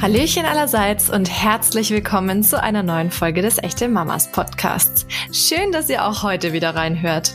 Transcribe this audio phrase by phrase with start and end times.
[0.00, 5.06] Hallöchen allerseits und herzlich willkommen zu einer neuen Folge des Echte Mamas Podcasts.
[5.30, 7.34] Schön, dass ihr auch heute wieder reinhört.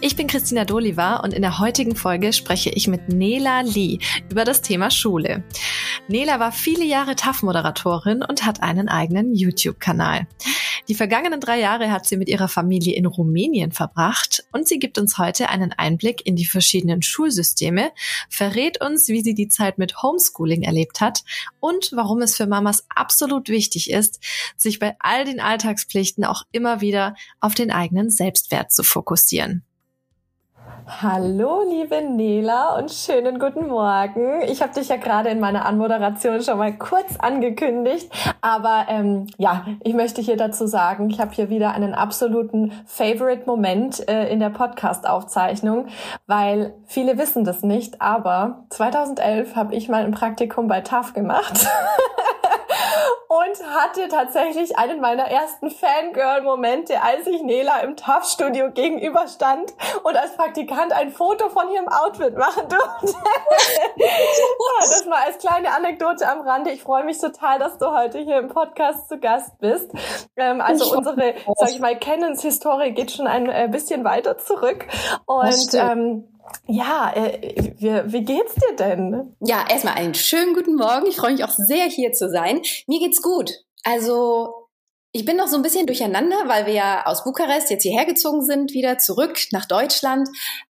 [0.00, 3.98] Ich bin Christina Doliva und in der heutigen Folge spreche ich mit Nela Lee
[4.30, 5.42] über das Thema Schule.
[6.06, 10.28] Nela war viele Jahre TAF-Moderatorin und hat einen eigenen YouTube-Kanal.
[10.88, 14.98] Die vergangenen drei Jahre hat sie mit ihrer Familie in Rumänien verbracht und sie gibt
[14.98, 17.90] uns heute einen Einblick in die verschiedenen Schulsysteme,
[18.28, 21.24] verrät uns, wie sie die Zeit mit Homeschooling erlebt hat
[21.58, 24.20] und warum es für Mamas absolut wichtig ist,
[24.56, 29.64] sich bei all den Alltagspflichten auch immer wieder auf den eigenen Selbstwert zu fokussieren.
[30.86, 34.42] Hallo, liebe Nela und schönen guten Morgen.
[34.42, 38.12] Ich habe dich ja gerade in meiner Anmoderation schon mal kurz angekündigt,
[38.42, 44.06] aber ähm, ja, ich möchte hier dazu sagen, ich habe hier wieder einen absoluten Favorite-Moment
[44.10, 45.86] äh, in der Podcast-Aufzeichnung,
[46.26, 51.66] weil viele wissen das nicht, aber 2011 habe ich mal ein Praktikum bei TAF gemacht.
[53.28, 60.36] und hatte tatsächlich einen meiner ersten Fangirl-Momente, als ich Nela im TAF-Studio gegenüberstand und als
[60.36, 63.18] Praktikant ein Foto von ihrem Outfit machen durfte.
[64.80, 66.70] das mal als kleine Anekdote am Rande.
[66.70, 69.90] Ich freue mich total, dass du heute hier im Podcast zu Gast bist.
[70.36, 74.86] Ähm, also unsere, sag ich mal, Kennens-Historie geht schon ein äh, bisschen weiter zurück.
[75.26, 76.28] Und ähm,
[76.66, 79.36] ja, äh, wie, wie geht's dir denn?
[79.40, 81.06] Ja, erstmal einen schönen guten Morgen.
[81.06, 82.62] Ich freue mich auch sehr, hier zu sein.
[82.86, 83.64] Mir geht's gut.
[83.82, 84.64] Also,
[85.12, 88.42] ich bin noch so ein bisschen durcheinander, weil wir ja aus Bukarest jetzt hierher gezogen
[88.44, 90.28] sind, wieder zurück nach Deutschland.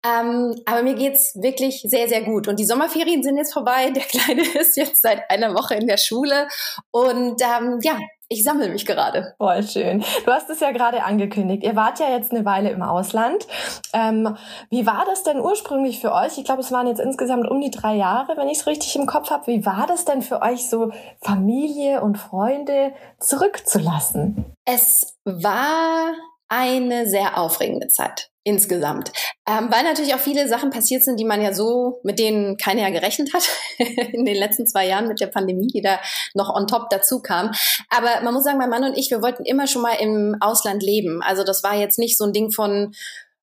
[0.05, 2.47] Ähm, aber mir geht's wirklich sehr, sehr gut.
[2.47, 3.89] Und die Sommerferien sind jetzt vorbei.
[3.89, 6.47] Der Kleine ist jetzt seit einer Woche in der Schule.
[6.91, 7.97] Und ähm, ja,
[8.29, 9.33] ich sammle mich gerade.
[9.37, 10.03] Voll schön.
[10.23, 11.63] Du hast es ja gerade angekündigt.
[11.63, 13.47] Ihr wart ja jetzt eine Weile im Ausland.
[13.91, 14.37] Ähm,
[14.69, 16.37] wie war das denn ursprünglich für euch?
[16.37, 19.07] Ich glaube, es waren jetzt insgesamt um die drei Jahre, wenn ich es richtig im
[19.07, 19.47] Kopf habe.
[19.47, 20.91] Wie war das denn für euch, so
[21.21, 24.45] Familie und Freunde zurückzulassen?
[24.63, 26.13] Es war
[26.47, 29.11] eine sehr aufregende Zeit insgesamt.
[29.47, 32.81] Ähm, weil natürlich auch viele Sachen passiert sind, die man ja so, mit denen keiner
[32.81, 33.47] ja gerechnet hat
[34.13, 35.99] in den letzten zwei Jahren mit der Pandemie, die da
[36.33, 37.51] noch on top dazu kam.
[37.89, 40.83] Aber man muss sagen, mein Mann und ich, wir wollten immer schon mal im Ausland
[40.83, 41.21] leben.
[41.21, 42.93] Also das war jetzt nicht so ein Ding von,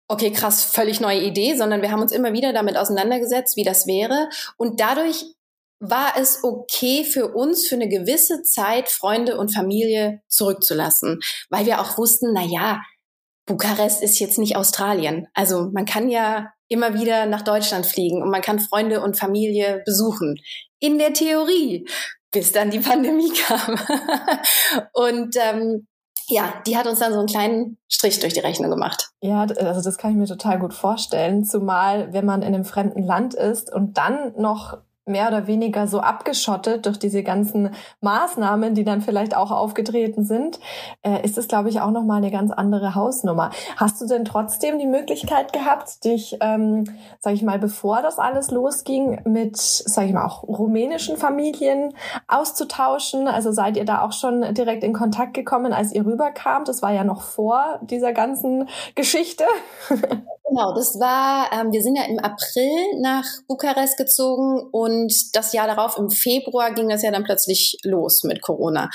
[0.08, 3.86] okay, krass, völlig neue Idee, sondern wir haben uns immer wieder damit auseinandergesetzt, wie das
[3.86, 4.28] wäre.
[4.56, 5.24] Und dadurch
[5.78, 11.20] war es okay für uns für eine gewisse Zeit Freunde und Familie zurückzulassen,
[11.50, 12.80] weil wir auch wussten, na ja,
[13.46, 15.28] Bukarest ist jetzt nicht Australien.
[15.32, 19.82] Also man kann ja immer wieder nach Deutschland fliegen und man kann Freunde und Familie
[19.86, 20.36] besuchen.
[20.80, 21.88] In der Theorie,
[22.32, 23.76] bis dann die Pandemie kam.
[24.92, 25.86] und ähm,
[26.28, 29.10] ja, die hat uns dann so einen kleinen Strich durch die Rechnung gemacht.
[29.20, 33.04] Ja, also das kann ich mir total gut vorstellen, zumal wenn man in einem fremden
[33.04, 38.82] Land ist und dann noch mehr oder weniger so abgeschottet durch diese ganzen Maßnahmen, die
[38.82, 40.58] dann vielleicht auch aufgetreten sind,
[41.02, 43.50] äh, ist es, glaube ich, auch nochmal eine ganz andere Hausnummer.
[43.76, 46.84] Hast du denn trotzdem die Möglichkeit gehabt, dich, ähm,
[47.20, 51.94] sag ich mal, bevor das alles losging, mit, sag ich mal, auch rumänischen Familien
[52.26, 53.28] auszutauschen?
[53.28, 56.66] Also seid ihr da auch schon direkt in Kontakt gekommen, als ihr rüberkamt?
[56.66, 59.44] Das war ja noch vor dieser ganzen Geschichte.
[60.48, 65.66] Genau, das war, ähm, wir sind ja im April nach Bukarest gezogen und das Jahr
[65.66, 68.88] darauf, im Februar, ging das ja dann plötzlich los mit Corona.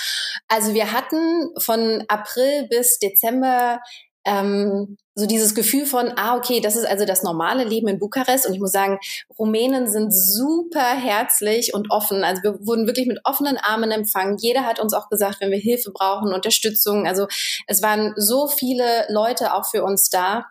[0.47, 3.79] Also wir hatten von April bis Dezember
[4.25, 8.47] ähm, so dieses Gefühl von, ah, okay, das ist also das normale Leben in Bukarest.
[8.47, 8.97] Und ich muss sagen,
[9.37, 12.23] Rumänen sind super herzlich und offen.
[12.23, 14.37] Also wir wurden wirklich mit offenen Armen empfangen.
[14.39, 17.05] Jeder hat uns auch gesagt, wenn wir Hilfe brauchen, Unterstützung.
[17.07, 17.27] Also
[17.67, 20.45] es waren so viele Leute auch für uns da.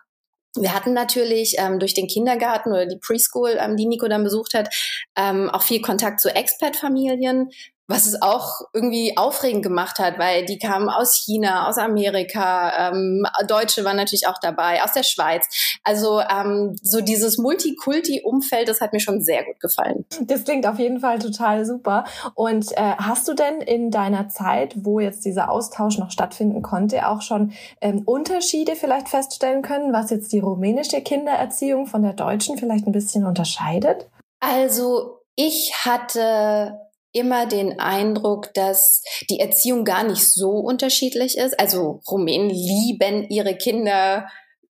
[0.55, 4.53] Wir hatten natürlich ähm, durch den Kindergarten oder die Preschool, ähm, die Nico dann besucht
[4.53, 4.73] hat,
[5.15, 7.49] ähm, auch viel Kontakt zu Expat-Familien,
[7.91, 13.25] was es auch irgendwie aufregend gemacht hat, weil die kamen aus China, aus Amerika, ähm,
[13.47, 15.79] Deutsche waren natürlich auch dabei, aus der Schweiz.
[15.83, 20.05] Also ähm, so dieses Multikulti-Umfeld, das hat mir schon sehr gut gefallen.
[20.21, 22.05] Das klingt auf jeden Fall total super.
[22.35, 27.07] Und äh, hast du denn in deiner Zeit, wo jetzt dieser Austausch noch stattfinden konnte,
[27.07, 32.57] auch schon ähm, Unterschiede vielleicht feststellen können, was jetzt die rumänische Kindererziehung von der deutschen
[32.57, 34.07] vielleicht ein bisschen unterscheidet?
[34.39, 36.79] Also ich hatte
[37.13, 41.59] immer den Eindruck, dass die Erziehung gar nicht so unterschiedlich ist.
[41.59, 44.27] Also Rumänen lieben ihre Kinder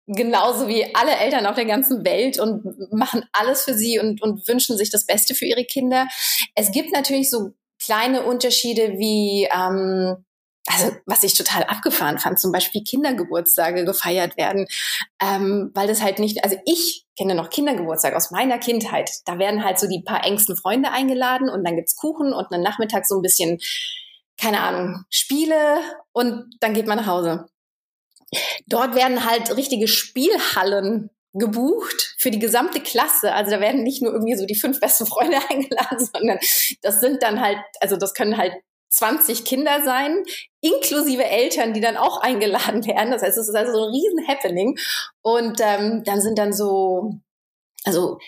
[0.07, 4.47] genauso wie alle Eltern auf der ganzen Welt und machen alles für sie und, und
[4.47, 6.07] wünschen sich das Beste für ihre Kinder.
[6.55, 7.51] Es gibt natürlich so
[7.83, 10.25] kleine Unterschiede wie ähm,
[10.71, 14.67] also was ich total abgefahren fand, zum Beispiel Kindergeburtstage gefeiert werden,
[15.21, 19.09] ähm, weil das halt nicht, also ich kenne noch Kindergeburtstag aus meiner Kindheit.
[19.25, 22.63] Da werden halt so die paar engsten Freunde eingeladen und dann gibt's Kuchen und einen
[22.63, 23.59] Nachmittag so ein bisschen,
[24.39, 25.79] keine Ahnung, Spiele
[26.11, 27.45] und dann geht man nach Hause.
[28.65, 33.33] Dort werden halt richtige Spielhallen gebucht für die gesamte Klasse.
[33.33, 36.39] Also da werden nicht nur irgendwie so die fünf besten Freunde eingeladen, sondern
[36.81, 38.53] das sind dann halt, also das können halt
[38.91, 40.23] 20 Kinder sein,
[40.61, 43.11] inklusive Eltern, die dann auch eingeladen werden.
[43.11, 44.77] Das heißt, es ist also so ein riesen Happening.
[45.21, 47.13] Und ähm, dann sind dann so,
[47.83, 48.19] also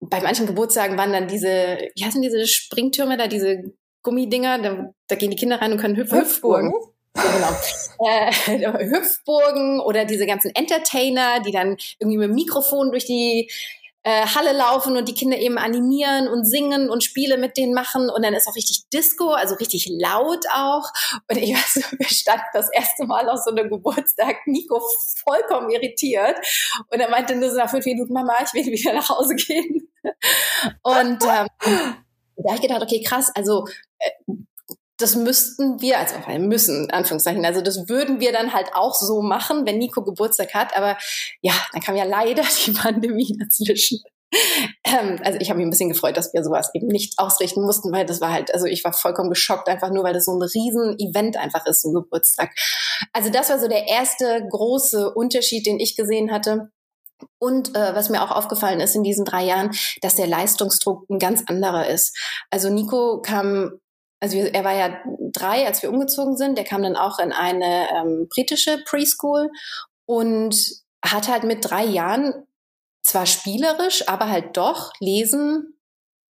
[0.00, 3.62] bei manchen Geburtstagen waren dann diese, wie heißen diese Springtürme da, diese
[4.02, 6.20] Gummidinger, da, da gehen die Kinder rein und können hüpfen.
[6.20, 6.72] Hüpfburgen.
[7.16, 8.78] Ja, genau.
[8.78, 13.50] Äh, Hüpfburgen oder diese ganzen Entertainer, die dann irgendwie mit dem Mikrofon durch die
[14.02, 18.08] äh, Halle laufen und die Kinder eben animieren und singen und Spiele mit denen machen
[18.08, 20.88] und dann ist auch richtig Disco, also richtig laut auch.
[21.30, 24.80] Und ich weiß, wir standen das erste Mal auf so einem Geburtstag, Nico
[25.24, 26.36] vollkommen irritiert
[26.88, 29.88] und er meinte nur so nach fünf Minuten, Mama, ich will wieder nach Hause gehen.
[30.82, 31.46] Und ähm,
[32.36, 33.66] da habe ich gedacht, okay, krass, also
[33.98, 34.10] äh,
[35.00, 39.22] das müssten wir, also müssen, in Anführungszeichen, also das würden wir dann halt auch so
[39.22, 40.76] machen, wenn Nico Geburtstag hat.
[40.76, 40.96] Aber
[41.42, 44.00] ja, dann kam ja leider die Pandemie dazwischen.
[44.84, 47.92] Ähm, also ich habe mich ein bisschen gefreut, dass wir sowas eben nicht ausrichten mussten,
[47.92, 50.42] weil das war halt, also ich war vollkommen geschockt, einfach nur, weil das so ein
[50.42, 52.50] riesen Event einfach ist, so ein Geburtstag.
[53.12, 56.70] Also das war so der erste große Unterschied, den ich gesehen hatte.
[57.38, 61.18] Und äh, was mir auch aufgefallen ist in diesen drei Jahren, dass der Leistungsdruck ein
[61.18, 62.16] ganz anderer ist.
[62.50, 63.80] Also Nico kam
[64.20, 65.00] also er war ja
[65.32, 66.56] drei, als wir umgezogen sind.
[66.56, 69.50] Der kam dann auch in eine ähm, britische Preschool
[70.06, 70.54] und
[71.02, 72.46] hat halt mit drei Jahren
[73.02, 75.74] zwar spielerisch, aber halt doch lesen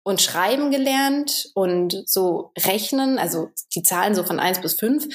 [0.03, 5.07] und schreiben gelernt und so rechnen, also die Zahlen so von eins bis fünf.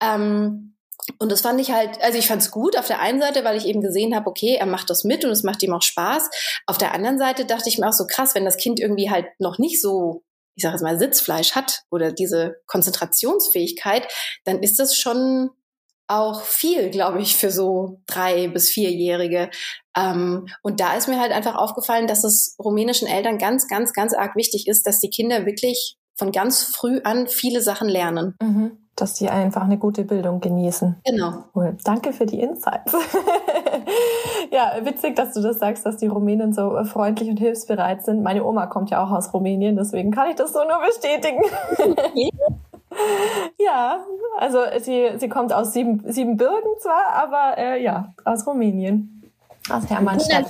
[0.00, 0.76] Ähm,
[1.18, 3.56] und das fand ich halt, also ich fand es gut auf der einen Seite, weil
[3.56, 6.30] ich eben gesehen habe, okay, er macht das mit und es macht ihm auch Spaß.
[6.66, 9.26] Auf der anderen Seite dachte ich mir auch so krass, wenn das Kind irgendwie halt
[9.38, 10.24] noch nicht so
[10.56, 14.08] ich sage jetzt mal, Sitzfleisch hat oder diese Konzentrationsfähigkeit,
[14.44, 15.50] dann ist das schon
[16.08, 19.50] auch viel, glaube ich, für so drei bis vierjährige.
[19.96, 24.14] Ähm, und da ist mir halt einfach aufgefallen, dass es rumänischen Eltern ganz, ganz, ganz
[24.14, 28.34] arg wichtig ist, dass die Kinder wirklich von ganz früh an viele Sachen lernen.
[28.40, 30.96] Mhm dass die einfach eine gute Bildung genießen.
[31.04, 31.44] Genau.
[31.54, 31.76] Cool.
[31.84, 32.94] Danke für die Insights.
[34.50, 38.22] ja, witzig, dass du das sagst, dass die Rumänen so freundlich und hilfsbereit sind.
[38.22, 41.42] Meine Oma kommt ja auch aus Rumänien, deswegen kann ich das so nur bestätigen.
[43.58, 44.04] ja,
[44.38, 49.30] also sie, sie kommt aus sieben, Siebenbürgen zwar, aber äh, ja, aus Rumänien.
[49.70, 50.46] Aus Hermannstadt.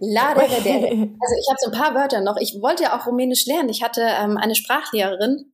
[0.00, 2.36] Lade Also ich habe so ein paar Wörter noch.
[2.38, 3.68] Ich wollte ja auch Rumänisch lernen.
[3.68, 5.52] Ich hatte ähm, eine Sprachlehrerin,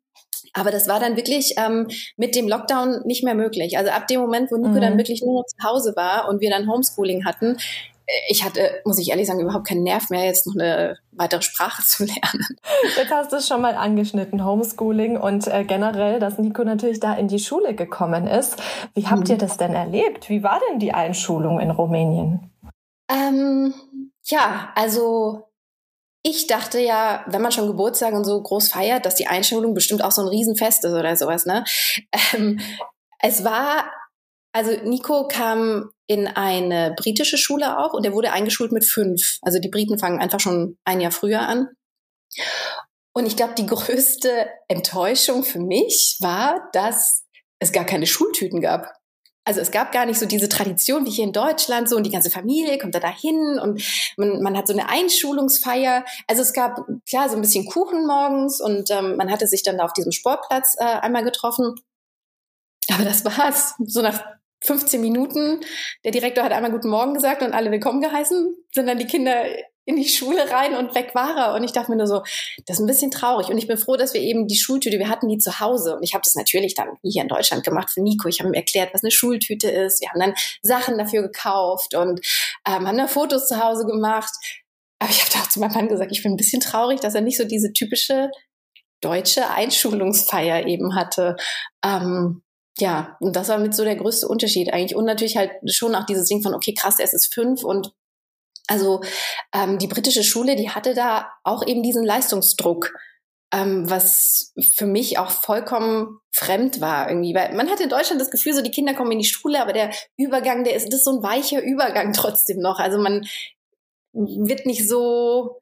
[0.52, 3.79] aber das war dann wirklich ähm, mit dem Lockdown nicht mehr möglich.
[3.79, 4.81] Also ab dem Moment, wo Nico mhm.
[4.81, 7.56] dann wirklich nur noch zu Hause war und wir dann Homeschooling hatten,
[8.06, 11.43] äh, ich hatte, muss ich ehrlich sagen, überhaupt keinen Nerv mehr, jetzt noch eine weitere
[11.43, 12.47] Sprache zu lernen.
[12.97, 17.14] Jetzt hast du es schon mal angeschnitten, Homeschooling und äh, generell, dass Nico natürlich da
[17.14, 18.56] in die Schule gekommen ist.
[18.94, 19.32] Wie habt mhm.
[19.32, 20.29] ihr das denn erlebt?
[20.29, 22.50] Wie war denn die Einschulung in Rumänien?
[23.08, 23.75] Ähm,
[24.25, 25.50] ja, also
[26.22, 30.05] ich dachte ja, wenn man schon Geburtstag und so groß feiert, dass die Einschulung bestimmt
[30.05, 31.64] auch so ein Riesenfest ist oder sowas, ne?
[32.34, 32.61] Ähm,
[33.19, 33.90] es war,
[34.52, 39.38] also Nico kam in eine britische Schule auch und er wurde eingeschult mit fünf.
[39.43, 41.69] Also die Briten fangen einfach schon ein Jahr früher an.
[43.12, 47.24] Und ich glaube, die größte Enttäuschung für mich war, dass
[47.58, 49.00] es gar keine Schultüten gab
[49.44, 52.11] also es gab gar nicht so diese Tradition wie hier in Deutschland, so und die
[52.11, 53.82] ganze Familie kommt da dahin und
[54.17, 56.05] man, man hat so eine Einschulungsfeier.
[56.27, 59.79] Also es gab klar so ein bisschen Kuchen morgens und ähm, man hatte sich dann
[59.79, 61.75] da auf diesem Sportplatz äh, einmal getroffen.
[62.93, 63.75] Aber das war's.
[63.87, 64.23] So nach
[64.63, 65.61] 15 Minuten,
[66.05, 69.44] der Direktor hat einmal Guten Morgen gesagt und alle willkommen geheißen, sind dann die Kinder
[69.91, 71.55] in die Schule rein und weg war er.
[71.55, 72.23] Und ich dachte mir nur so,
[72.67, 73.49] das ist ein bisschen traurig.
[73.49, 75.97] Und ich bin froh, dass wir eben die Schultüte, wir hatten die zu Hause.
[75.97, 78.29] Und ich habe das natürlich dann hier in Deutschland gemacht für Nico.
[78.29, 80.01] Ich habe ihm erklärt, was eine Schultüte ist.
[80.01, 82.20] Wir haben dann Sachen dafür gekauft und
[82.67, 84.32] ähm, haben dann Fotos zu Hause gemacht.
[84.99, 87.20] Aber ich habe auch zu meinem Mann gesagt, ich bin ein bisschen traurig, dass er
[87.20, 88.31] nicht so diese typische
[89.01, 91.37] deutsche Einschulungsfeier eben hatte.
[91.85, 92.43] Ähm,
[92.79, 94.97] ja, und das war mit so der größte Unterschied eigentlich.
[94.97, 97.93] Und natürlich halt schon auch dieses Ding von, okay, krass, er ist fünf und
[98.70, 99.00] also
[99.53, 102.93] ähm, die britische Schule, die hatte da auch eben diesen Leistungsdruck,
[103.53, 107.34] ähm, was für mich auch vollkommen fremd war irgendwie.
[107.34, 109.72] Weil man hatte in Deutschland das Gefühl, so die Kinder kommen in die Schule, aber
[109.72, 112.79] der Übergang, der ist, das ist so ein weicher Übergang trotzdem noch.
[112.79, 113.27] Also man
[114.12, 115.60] wird nicht so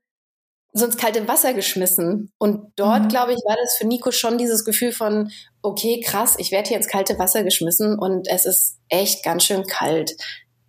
[0.75, 2.31] so ins kalte Wasser geschmissen.
[2.37, 3.09] Und dort, mhm.
[3.09, 5.31] glaube ich, war das für Nico schon dieses Gefühl von,
[5.63, 9.67] okay, krass, ich werde hier ins kalte Wasser geschmissen und es ist echt ganz schön
[9.67, 10.15] kalt.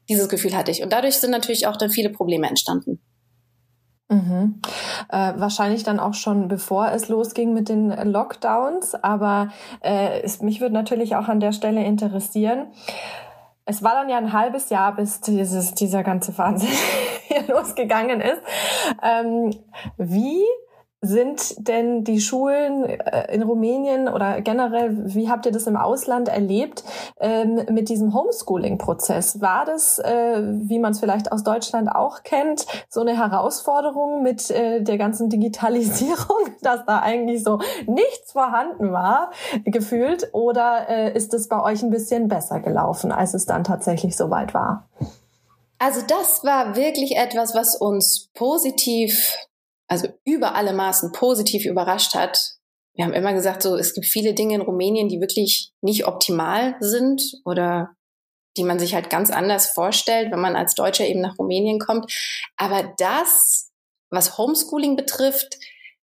[0.09, 0.83] Dieses Gefühl hatte ich.
[0.83, 2.99] Und dadurch sind natürlich auch dann viele Probleme entstanden.
[4.09, 4.59] Mhm.
[5.09, 9.49] Äh, wahrscheinlich dann auch schon bevor es losging mit den Lockdowns, aber
[9.81, 12.67] äh, es, mich würde natürlich auch an der Stelle interessieren.
[13.65, 16.69] Es war dann ja ein halbes Jahr, bis dieses, dieser ganze Wahnsinn
[17.27, 18.41] hier losgegangen ist.
[19.03, 19.51] Ähm,
[19.97, 20.43] wie
[21.01, 26.27] sind denn die Schulen äh, in Rumänien oder generell, wie habt ihr das im Ausland
[26.27, 26.83] erlebt
[27.19, 29.39] ähm, mit diesem Homeschooling-Prozess?
[29.39, 34.51] War das, äh, wie man es vielleicht aus Deutschland auch kennt, so eine Herausforderung mit
[34.51, 39.31] äh, der ganzen Digitalisierung, dass da eigentlich so nichts vorhanden war,
[39.63, 40.29] gefühlt?
[40.33, 44.87] Oder ist es bei euch ein bisschen besser gelaufen, als es dann tatsächlich soweit war?
[45.77, 49.37] Also das war wirklich etwas, was uns positiv
[49.89, 52.53] also über alle Maßen positiv überrascht hat.
[52.93, 56.75] Wir haben immer gesagt, so, es gibt viele Dinge in Rumänien, die wirklich nicht optimal
[56.79, 57.95] sind oder
[58.57, 62.11] die man sich halt ganz anders vorstellt, wenn man als Deutscher eben nach Rumänien kommt.
[62.57, 63.71] Aber das,
[64.09, 65.57] was Homeschooling betrifft,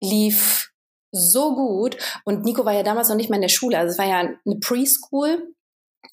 [0.02, 0.72] lief
[1.12, 1.98] so gut.
[2.26, 3.78] Und Nico war ja damals noch nicht mal in der Schule.
[3.78, 5.53] Also es war ja eine Preschool.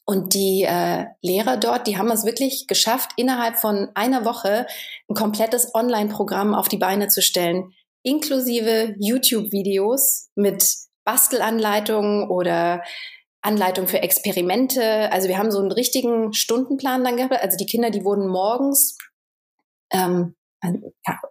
[0.05, 4.67] Und die äh, Lehrer dort, die haben es wirklich geschafft, innerhalb von einer Woche
[5.09, 10.65] ein komplettes Online-Programm auf die Beine zu stellen, inklusive YouTube-Videos mit
[11.05, 12.83] Bastelanleitungen oder
[13.43, 15.11] Anleitung für Experimente.
[15.13, 17.41] Also wir haben so einen richtigen Stundenplan dann gehabt.
[17.41, 18.97] Also die Kinder, die wurden morgens
[19.93, 20.35] ähm,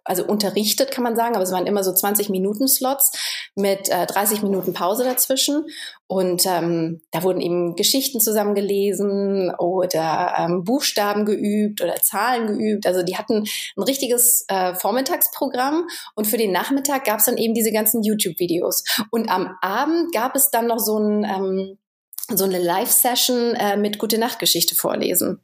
[0.03, 3.11] also unterrichtet kann man sagen, aber es waren immer so 20 Minuten Slots
[3.55, 5.65] mit äh, 30 Minuten Pause dazwischen
[6.07, 12.87] und ähm, da wurden eben Geschichten zusammengelesen oder ähm, Buchstaben geübt oder Zahlen geübt.
[12.87, 13.43] Also die hatten
[13.77, 18.83] ein richtiges äh, Vormittagsprogramm und für den Nachmittag gab es dann eben diese ganzen YouTube-Videos
[19.11, 21.77] und am Abend gab es dann noch so ein ähm,
[22.35, 25.41] so eine Live-Session äh, mit Gute Nacht Geschichte vorlesen.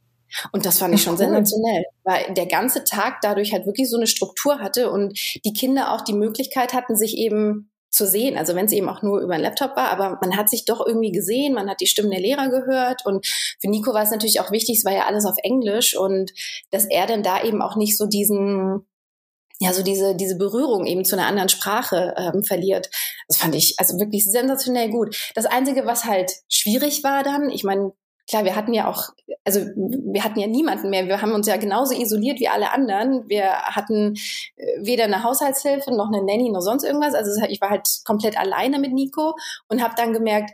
[0.52, 1.18] Und das fand ich schon cool.
[1.18, 5.92] sensationell, weil der ganze Tag dadurch halt wirklich so eine Struktur hatte und die Kinder
[5.92, 8.36] auch die Möglichkeit hatten, sich eben zu sehen.
[8.36, 10.84] Also wenn es eben auch nur über einen Laptop war, aber man hat sich doch
[10.84, 14.40] irgendwie gesehen, man hat die Stimmen der Lehrer gehört und für Nico war es natürlich
[14.40, 16.32] auch wichtig, es war ja alles auf Englisch und
[16.70, 18.86] dass er dann da eben auch nicht so diesen
[19.58, 22.90] ja, so diese, diese Berührung eben zu einer anderen Sprache ähm, verliert.
[23.26, 25.16] Das fand ich also wirklich sensationell gut.
[25.34, 27.92] Das Einzige, was halt schwierig war dann, ich meine,
[28.28, 29.10] klar, wir hatten ja auch,
[29.44, 31.06] also wir hatten ja niemanden mehr.
[31.06, 33.28] Wir haben uns ja genauso isoliert wie alle anderen.
[33.28, 34.14] Wir hatten
[34.56, 37.14] äh, weder eine Haushaltshilfe noch eine Nanny noch sonst irgendwas.
[37.14, 39.34] Also ich war halt komplett alleine mit Nico
[39.68, 40.50] und habe dann gemerkt,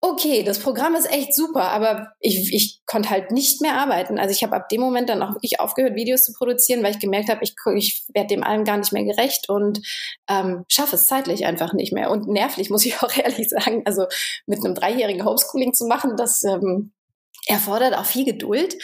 [0.00, 4.18] okay, das Programm ist echt super, aber ich, ich konnte halt nicht mehr arbeiten.
[4.18, 7.00] Also ich habe ab dem Moment dann auch wirklich aufgehört, Videos zu produzieren, weil ich
[7.00, 9.80] gemerkt habe, ich, ich werde dem allem gar nicht mehr gerecht und
[10.28, 12.10] ähm, schaffe es zeitlich einfach nicht mehr.
[12.10, 13.82] Und nervlich, muss ich auch ehrlich sagen.
[13.86, 14.06] Also
[14.46, 16.92] mit einem dreijährigen Homeschooling zu machen, das ähm,
[17.46, 18.76] erfordert auch viel Geduld.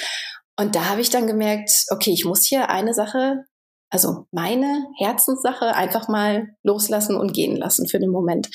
[0.57, 3.45] Und da habe ich dann gemerkt, okay, ich muss hier eine Sache
[3.91, 8.49] also meine Herzenssache einfach mal loslassen und gehen lassen für den Moment.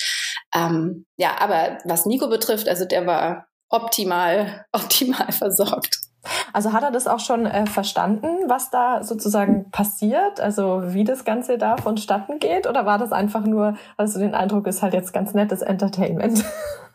[0.54, 6.00] Ähm, ja, aber was Nico betrifft, also der war optimal, optimal versorgt.
[6.52, 11.24] Also hat er das auch schon äh, verstanden, was da sozusagen passiert, also wie das
[11.24, 12.66] Ganze da vonstatten geht?
[12.66, 16.44] Oder war das einfach nur, also den Eindruck ist halt jetzt ganz nettes Entertainment?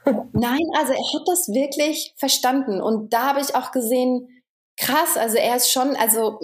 [0.34, 2.82] Nein, also er hat das wirklich verstanden.
[2.82, 4.28] Und da habe ich auch gesehen,
[4.78, 6.40] krass, also er ist schon, also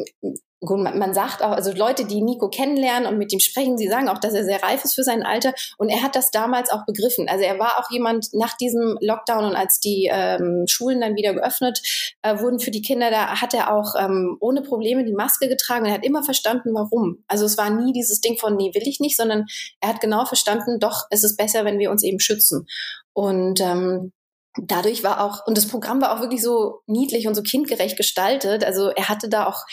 [0.62, 4.08] gut, man, sagt auch, also Leute, die Nico kennenlernen und mit ihm sprechen, sie sagen
[4.08, 6.86] auch, dass er sehr reif ist für sein Alter und er hat das damals auch
[6.86, 7.28] begriffen.
[7.28, 11.34] Also er war auch jemand nach diesem Lockdown und als die ähm, Schulen dann wieder
[11.34, 11.82] geöffnet
[12.22, 15.86] äh, wurden für die Kinder, da hat er auch ähm, ohne Probleme die Maske getragen
[15.86, 17.24] und er hat immer verstanden, warum.
[17.28, 19.48] Also es war nie dieses Ding von, nee, will ich nicht, sondern
[19.80, 22.68] er hat genau verstanden, doch, es ist besser, wenn wir uns eben schützen.
[23.14, 24.12] Und ähm,
[24.58, 28.64] dadurch war auch, und das Programm war auch wirklich so niedlich und so kindgerecht gestaltet.
[28.64, 29.64] Also er hatte da auch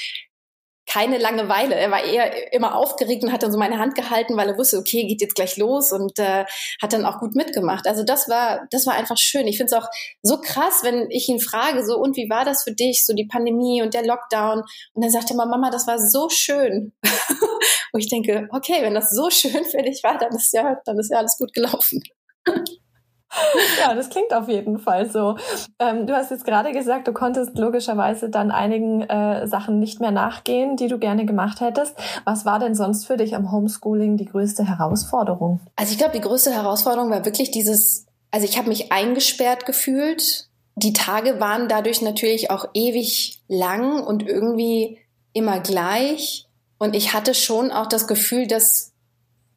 [0.88, 1.74] keine Langeweile.
[1.74, 4.78] Er war eher immer aufgeregt und hat dann so meine Hand gehalten, weil er wusste,
[4.78, 6.44] okay, geht jetzt gleich los und äh,
[6.80, 7.86] hat dann auch gut mitgemacht.
[7.86, 9.46] Also das war, das war einfach schön.
[9.46, 9.88] Ich finde es auch
[10.22, 13.26] so krass, wenn ich ihn frage, so und wie war das für dich, so die
[13.26, 14.62] Pandemie und der Lockdown?
[14.94, 16.92] Und dann sagt er immer, Mama, das war so schön.
[17.92, 20.98] Wo ich denke, okay, wenn das so schön für dich war, dann ist ja, dann
[20.98, 22.02] ist ja alles gut gelaufen.
[23.80, 25.36] ja, das klingt auf jeden Fall so.
[25.78, 30.10] Ähm, du hast jetzt gerade gesagt, du konntest logischerweise dann einigen äh, Sachen nicht mehr
[30.10, 31.94] nachgehen, die du gerne gemacht hättest.
[32.24, 35.60] Was war denn sonst für dich am Homeschooling die größte Herausforderung?
[35.76, 40.48] Also ich glaube, die größte Herausforderung war wirklich dieses, also ich habe mich eingesperrt gefühlt.
[40.76, 44.98] Die Tage waren dadurch natürlich auch ewig lang und irgendwie
[45.32, 46.46] immer gleich.
[46.78, 48.92] Und ich hatte schon auch das Gefühl, dass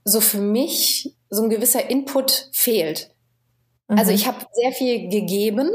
[0.04, 3.11] so für mich so ein gewisser Input fehlt.
[3.92, 4.00] Also mhm.
[4.00, 5.70] Also ich habe sehr viel gegeben.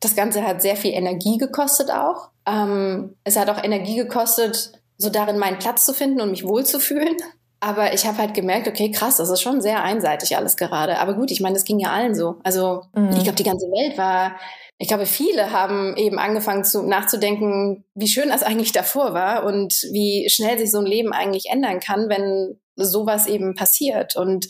[0.00, 2.30] Das Ganze hat sehr viel Energie gekostet auch.
[2.46, 7.16] Ähm, es hat auch Energie gekostet, so darin meinen Platz zu finden und mich wohlzufühlen.
[7.60, 10.98] Aber ich habe halt gemerkt, okay, krass, das ist schon sehr einseitig alles gerade.
[10.98, 12.36] Aber gut, ich meine, das ging ja allen so.
[12.42, 13.10] Also mhm.
[13.12, 14.36] ich glaube, die ganze Welt war,
[14.76, 19.72] ich glaube, viele haben eben angefangen zu nachzudenken, wie schön das eigentlich davor war und
[19.92, 24.46] wie schnell sich so ein Leben eigentlich ändern kann, wenn sowas eben passiert und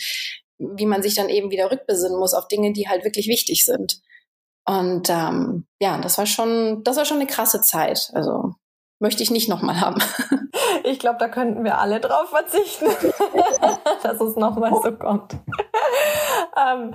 [0.59, 4.01] wie man sich dann eben wieder rückbesinnen muss auf Dinge, die halt wirklich wichtig sind.
[4.67, 8.11] Und ähm, ja, das war schon, das war schon eine krasse Zeit.
[8.15, 8.55] Also
[8.99, 10.01] möchte ich nicht nochmal haben.
[10.87, 12.87] Ich glaube, da könnten wir alle drauf verzichten,
[14.03, 15.33] dass es nochmal so kommt.
[16.57, 16.93] ähm,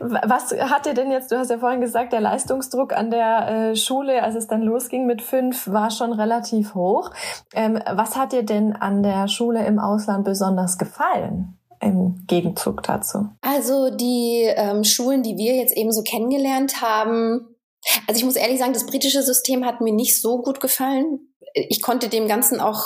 [0.00, 3.76] was hat dir denn jetzt, du hast ja vorhin gesagt, der Leistungsdruck an der äh,
[3.76, 7.10] Schule, als es dann losging mit fünf, war schon relativ hoch.
[7.54, 11.58] Ähm, was hat dir denn an der Schule im Ausland besonders gefallen?
[11.82, 13.28] Im Gegenzug dazu?
[13.40, 17.56] Also die ähm, Schulen, die wir jetzt eben so kennengelernt haben,
[18.06, 21.34] also ich muss ehrlich sagen, das britische System hat mir nicht so gut gefallen.
[21.54, 22.84] Ich konnte dem Ganzen auch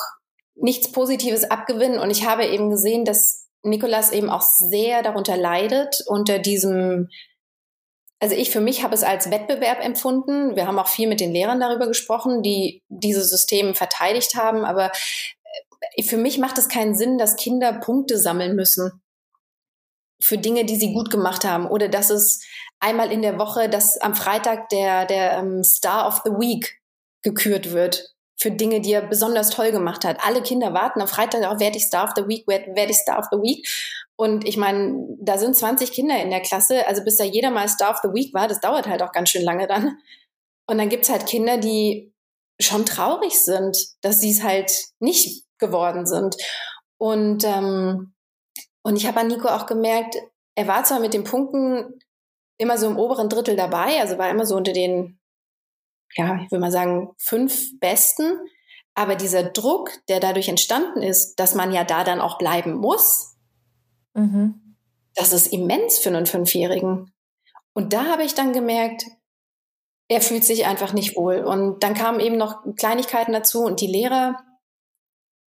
[0.54, 6.02] nichts Positives abgewinnen und ich habe eben gesehen, dass Nikolas eben auch sehr darunter leidet,
[6.06, 7.08] unter diesem
[8.18, 10.56] also ich für mich habe es als Wettbewerb empfunden.
[10.56, 14.64] Wir haben auch viel mit den Lehrern darüber gesprochen, die dieses System verteidigt haben.
[14.64, 14.90] Aber
[16.02, 19.02] für mich macht es keinen Sinn, dass Kinder Punkte sammeln müssen
[20.20, 22.42] für Dinge, die sie gut gemacht haben oder dass es
[22.80, 26.80] einmal in der Woche, dass am Freitag der, der ähm, Star of the Week
[27.22, 30.18] gekürt wird für Dinge, die er besonders toll gemacht hat.
[30.24, 32.96] Alle Kinder warten am Freitag, auch werde ich Star of the Week, werde werd ich
[32.96, 33.66] Star of the Week.
[34.16, 37.68] Und ich meine, da sind 20 Kinder in der Klasse, also bis da jeder mal
[37.68, 39.98] Star of the Week war, das dauert halt auch ganz schön lange dann.
[40.66, 42.12] Und dann gibt's halt Kinder, die
[42.60, 46.36] schon traurig sind, dass sie es halt nicht geworden sind.
[46.98, 48.14] Und, ähm,
[48.82, 50.16] und ich habe an Nico auch gemerkt,
[50.54, 52.00] er war zwar mit den Punkten
[52.58, 55.18] immer so im oberen Drittel dabei, also war immer so unter den,
[56.14, 58.38] ja, ich würde mal sagen, fünf Besten.
[58.94, 63.36] Aber dieser Druck, der dadurch entstanden ist, dass man ja da dann auch bleiben muss,
[64.14, 64.76] mhm.
[65.14, 67.12] das ist immens für einen Fünfjährigen.
[67.74, 69.04] Und da habe ich dann gemerkt,
[70.08, 71.44] er fühlt sich einfach nicht wohl.
[71.44, 74.38] Und dann kamen eben noch Kleinigkeiten dazu und die Lehrer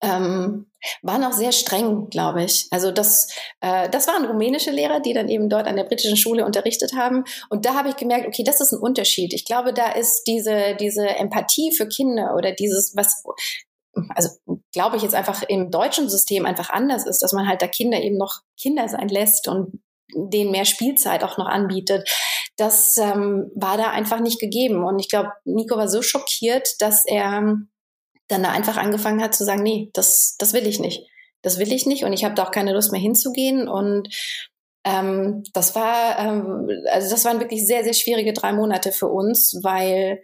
[0.02, 0.68] ähm,
[1.02, 2.68] waren auch sehr streng, glaube ich.
[2.72, 3.28] Also das,
[3.62, 7.26] äh, das waren rumänische Lehrer, die dann eben dort an der britischen Schule unterrichtet haben.
[7.50, 9.34] Und da habe ich gemerkt, okay, das ist ein Unterschied.
[9.34, 13.24] Ich glaube, da ist diese, diese Empathie für Kinder oder dieses, was,
[14.16, 14.30] also
[14.72, 18.02] glaube ich jetzt einfach im deutschen System einfach anders ist, dass man halt da Kinder
[18.02, 19.82] eben noch Kinder sein lässt und
[20.16, 22.10] denen mehr Spielzeit auch noch anbietet.
[22.58, 24.84] Das ähm, war da einfach nicht gegeben.
[24.84, 27.58] Und ich glaube, Nico war so schockiert, dass er
[28.30, 31.06] dann da einfach angefangen hat zu sagen, nee, das, das will ich nicht.
[31.42, 33.68] Das will ich nicht und ich habe da auch keine Lust mehr hinzugehen.
[33.68, 34.10] Und
[34.86, 39.60] ähm, das war, ähm, also das waren wirklich sehr, sehr schwierige drei Monate für uns,
[39.64, 40.22] weil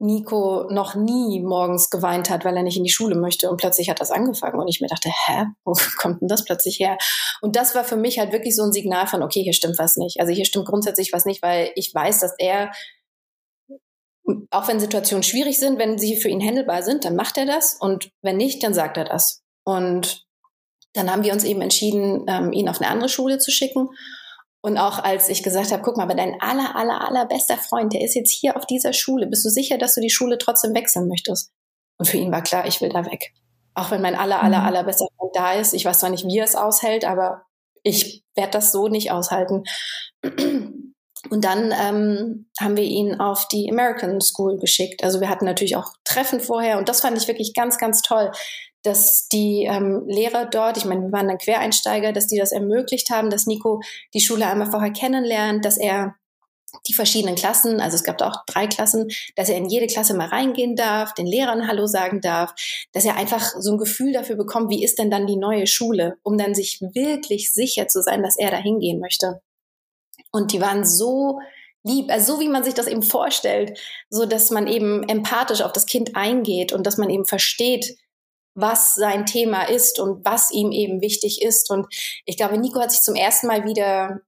[0.00, 3.88] Nico noch nie morgens geweint hat, weil er nicht in die Schule möchte und plötzlich
[3.88, 6.98] hat das angefangen und ich mir dachte, hä, wo kommt denn das plötzlich her?
[7.40, 9.96] Und das war für mich halt wirklich so ein Signal von, okay, hier stimmt was
[9.96, 10.20] nicht.
[10.20, 12.72] Also hier stimmt grundsätzlich was nicht, weil ich weiß, dass er
[14.50, 17.76] auch wenn Situationen schwierig sind, wenn sie für ihn handelbar sind, dann macht er das
[17.78, 19.42] und wenn nicht, dann sagt er das.
[19.64, 20.24] Und
[20.94, 23.88] dann haben wir uns eben entschieden, ähm, ihn auf eine andere Schule zu schicken.
[24.62, 27.92] Und auch als ich gesagt habe, guck mal, aber dein aller, aller, aller bester Freund,
[27.92, 29.26] der ist jetzt hier auf dieser Schule.
[29.26, 31.52] Bist du sicher, dass du die Schule trotzdem wechseln möchtest?
[31.98, 33.34] Und für ihn war klar, ich will da weg.
[33.74, 34.66] Auch wenn mein aller, aller, mhm.
[34.66, 35.74] aller bester Freund da ist.
[35.74, 37.42] Ich weiß zwar nicht, wie er es aushält, aber
[37.82, 39.64] ich werde das so nicht aushalten.
[41.30, 45.02] Und dann ähm, haben wir ihn auf die American School geschickt.
[45.02, 48.30] Also wir hatten natürlich auch Treffen vorher und das fand ich wirklich ganz, ganz toll,
[48.82, 53.10] dass die ähm, Lehrer dort, ich meine, wir waren dann Quereinsteiger, dass die das ermöglicht
[53.10, 53.80] haben, dass Nico
[54.12, 56.14] die Schule einmal vorher kennenlernt, dass er
[56.86, 60.28] die verschiedenen Klassen, also es gab auch drei Klassen, dass er in jede Klasse mal
[60.28, 62.52] reingehen darf, den Lehrern Hallo sagen darf,
[62.92, 66.16] dass er einfach so ein Gefühl dafür bekommt, wie ist denn dann die neue Schule,
[66.22, 69.40] um dann sich wirklich sicher zu sein, dass er da hingehen möchte.
[70.30, 71.40] Und die waren so
[71.84, 73.78] lieb, also so wie man sich das eben vorstellt,
[74.10, 77.96] so dass man eben empathisch auf das Kind eingeht und dass man eben versteht,
[78.54, 81.70] was sein Thema ist und was ihm eben wichtig ist.
[81.70, 81.86] Und
[82.24, 84.20] ich glaube, Nico hat sich zum ersten Mal wieder,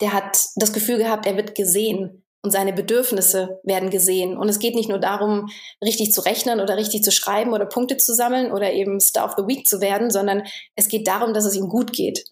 [0.00, 4.36] der hat das Gefühl gehabt, er wird gesehen und seine Bedürfnisse werden gesehen.
[4.36, 5.48] Und es geht nicht nur darum,
[5.82, 9.34] richtig zu rechnen oder richtig zu schreiben oder Punkte zu sammeln oder eben Star of
[9.36, 10.42] the Week zu werden, sondern
[10.74, 12.24] es geht darum, dass es ihm gut geht.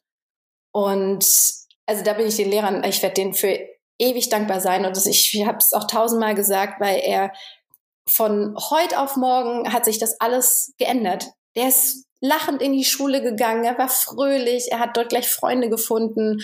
[0.72, 1.24] Und
[1.86, 3.58] also da bin ich den Lehrern, ich werde denen für
[3.98, 4.84] ewig dankbar sein.
[4.84, 7.32] Und das, ich habe es auch tausendmal gesagt, weil er
[8.08, 11.28] von heute auf morgen hat sich das alles geändert.
[11.56, 15.68] Der ist lachend in die Schule gegangen, er war fröhlich, er hat dort gleich Freunde
[15.68, 16.40] gefunden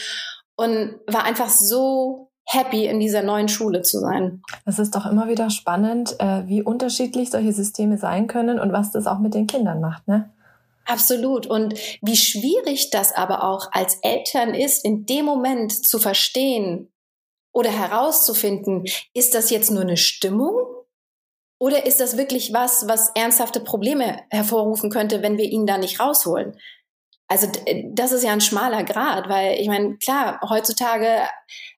[0.57, 4.42] und war einfach so happy, in dieser neuen Schule zu sein.
[4.64, 8.90] Es ist doch immer wieder spannend, äh, wie unterschiedlich solche Systeme sein können und was
[8.90, 10.31] das auch mit den Kindern macht, ne?
[10.88, 11.46] Absolut.
[11.46, 16.90] Und wie schwierig das aber auch als Eltern ist, in dem Moment zu verstehen
[17.53, 20.57] oder herauszufinden, ist das jetzt nur eine Stimmung
[21.61, 26.01] oder ist das wirklich was, was ernsthafte Probleme hervorrufen könnte, wenn wir ihn da nicht
[26.01, 26.59] rausholen?
[27.27, 27.48] Also
[27.92, 31.20] das ist ja ein schmaler Grad, weil ich meine, klar, heutzutage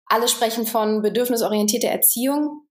[0.07, 2.69] alle sprechen von bedürfnisorientierter Erziehung.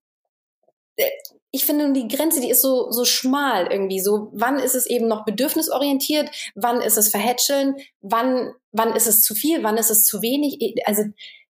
[1.51, 3.99] Ich finde, die Grenze, die ist so, so schmal irgendwie.
[3.99, 6.29] So, wann ist es eben noch bedürfnisorientiert?
[6.55, 7.75] Wann ist es verhätscheln?
[8.01, 9.63] Wann, wann ist es zu viel?
[9.63, 10.75] Wann ist es zu wenig?
[10.85, 11.03] Also,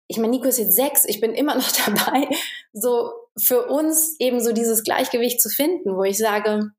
[0.06, 1.04] ich meine, Nico ist jetzt sechs.
[1.04, 2.28] Ich bin immer noch dabei,
[2.72, 6.70] so für uns eben so dieses Gleichgewicht zu finden, wo ich sage,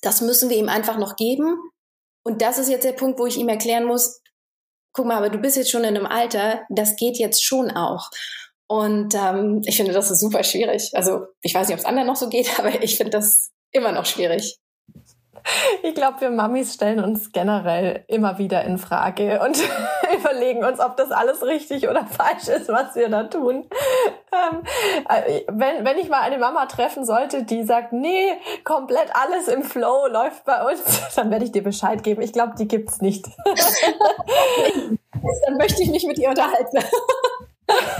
[0.00, 1.56] das müssen wir ihm einfach noch geben.
[2.24, 4.20] Und das ist jetzt der Punkt, wo ich ihm erklären muss,
[4.92, 8.10] guck mal, aber du bist jetzt schon in einem Alter, das geht jetzt schon auch.
[8.72, 10.92] Und ähm, ich finde, das ist super schwierig.
[10.94, 13.92] Also ich weiß nicht, ob es anderen noch so geht, aber ich finde das immer
[13.92, 14.58] noch schwierig.
[15.82, 19.58] Ich glaube, wir Mamis stellen uns generell immer wieder in Frage und
[20.18, 23.68] überlegen uns, ob das alles richtig oder falsch ist, was wir da tun.
[24.32, 24.62] Ähm,
[25.06, 28.32] äh, wenn, wenn ich mal eine Mama treffen sollte, die sagt, nee,
[28.64, 30.82] komplett alles im Flow läuft bei uns,
[31.16, 32.22] dann werde ich dir Bescheid geben.
[32.22, 33.26] Ich glaube, die gibt's nicht.
[35.44, 36.78] dann möchte ich mich mit ihr unterhalten.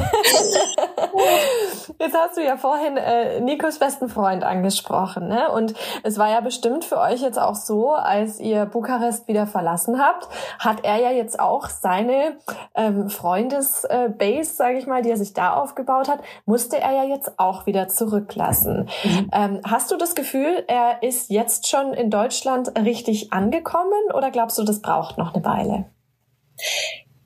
[1.98, 5.50] Jetzt hast du ja vorhin äh, Nikos besten Freund angesprochen, ne?
[5.50, 10.00] Und es war ja bestimmt für euch jetzt auch so, als ihr Bukarest wieder verlassen
[10.00, 12.36] habt, hat er ja jetzt auch seine
[12.74, 17.04] ähm, Freundesbase, äh, sage ich mal, die er sich da aufgebaut hat, musste er ja
[17.04, 18.88] jetzt auch wieder zurücklassen.
[19.04, 19.30] Mhm.
[19.32, 24.58] Ähm, hast du das Gefühl, er ist jetzt schon in Deutschland richtig angekommen oder glaubst
[24.58, 25.86] du, das braucht noch eine Weile?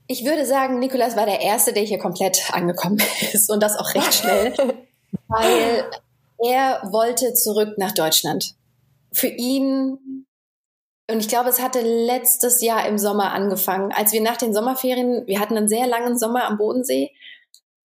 [0.08, 3.94] Ich würde sagen, Nikolas war der Erste, der hier komplett angekommen ist und das auch
[3.94, 4.54] recht schnell,
[5.28, 5.90] weil
[6.38, 8.54] er wollte zurück nach Deutschland.
[9.12, 10.26] Für ihn,
[11.10, 15.26] und ich glaube, es hatte letztes Jahr im Sommer angefangen, als wir nach den Sommerferien,
[15.26, 17.12] wir hatten einen sehr langen Sommer am Bodensee,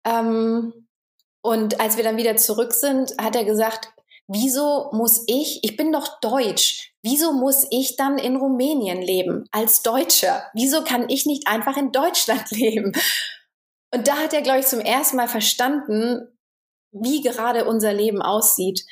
[0.06, 0.74] ähm,
[1.42, 3.92] und als wir dann wieder zurück sind, hat er gesagt,
[4.28, 9.82] wieso muss ich, ich bin doch deutsch, wieso muss ich dann in Rumänien leben als
[9.82, 10.44] Deutscher?
[10.54, 12.94] Wieso kann ich nicht einfach in Deutschland leben?
[13.94, 16.28] Und da hat er, glaube ich, zum ersten Mal verstanden,
[16.92, 18.86] wie gerade unser Leben aussieht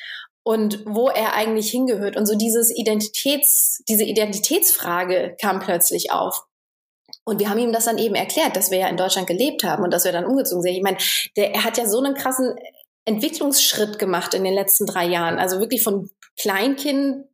[0.43, 2.17] und wo er eigentlich hingehört.
[2.17, 6.43] Und so dieses Identitäts, diese Identitätsfrage kam plötzlich auf.
[7.25, 9.83] Und wir haben ihm das dann eben erklärt, dass wir ja in Deutschland gelebt haben
[9.83, 10.73] und dass wir dann umgezogen sind.
[10.73, 10.97] Ich meine,
[11.37, 12.53] der, er hat ja so einen krassen
[13.05, 15.39] Entwicklungsschritt gemacht in den letzten drei Jahren.
[15.39, 17.25] Also wirklich von Kleinkind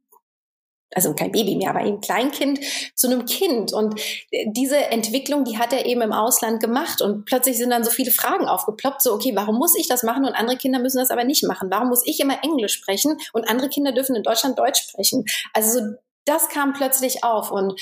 [0.96, 2.60] also kein Baby mehr, aber eben Kleinkind
[2.96, 3.74] zu einem Kind.
[3.74, 4.02] Und
[4.32, 7.02] diese Entwicklung, die hat er eben im Ausland gemacht.
[7.02, 10.26] Und plötzlich sind dann so viele Fragen aufgeploppt, so, okay, warum muss ich das machen
[10.26, 11.70] und andere Kinder müssen das aber nicht machen?
[11.72, 15.26] Warum muss ich immer Englisch sprechen und andere Kinder dürfen in Deutschland Deutsch sprechen?
[15.54, 15.80] Also
[16.26, 17.52] das kam plötzlich auf.
[17.52, 17.80] Und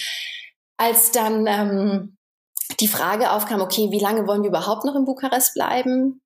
[0.77, 2.17] als dann ähm,
[2.79, 6.21] die Frage aufkam, okay, wie lange wollen wir überhaupt noch in Bukarest bleiben?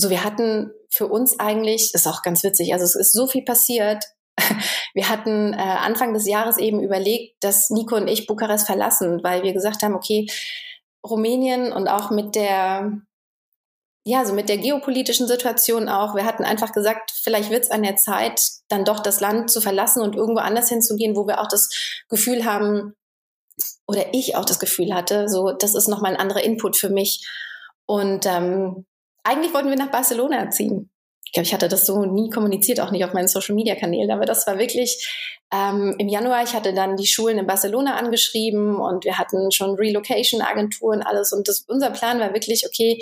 [0.00, 3.44] So, wir hatten für uns eigentlich, ist auch ganz witzig, also es ist so viel
[3.44, 4.04] passiert.
[4.94, 9.42] Wir hatten äh, Anfang des Jahres eben überlegt, dass Nico und ich Bukarest verlassen, weil
[9.42, 10.26] wir gesagt haben, okay,
[11.04, 12.92] Rumänien und auch mit der
[14.04, 16.14] ja, so mit der geopolitischen Situation auch.
[16.14, 19.60] Wir hatten einfach gesagt, vielleicht wird es an der Zeit, dann doch das Land zu
[19.60, 21.68] verlassen und irgendwo anders hinzugehen, wo wir auch das
[22.08, 22.94] Gefühl haben,
[23.86, 27.28] oder ich auch das Gefühl hatte, so, das ist nochmal ein anderer Input für mich.
[27.84, 28.86] Und ähm,
[29.28, 30.90] eigentlich wollten wir nach Barcelona ziehen.
[31.24, 34.10] Ich glaube, ich hatte das so nie kommuniziert, auch nicht auf meinen Social Media Kanälen,
[34.10, 35.06] aber das war wirklich
[35.52, 36.42] ähm, im Januar.
[36.42, 41.34] Ich hatte dann die Schulen in Barcelona angeschrieben und wir hatten schon Relocation Agenturen alles
[41.34, 42.98] und das, unser Plan war wirklich okay,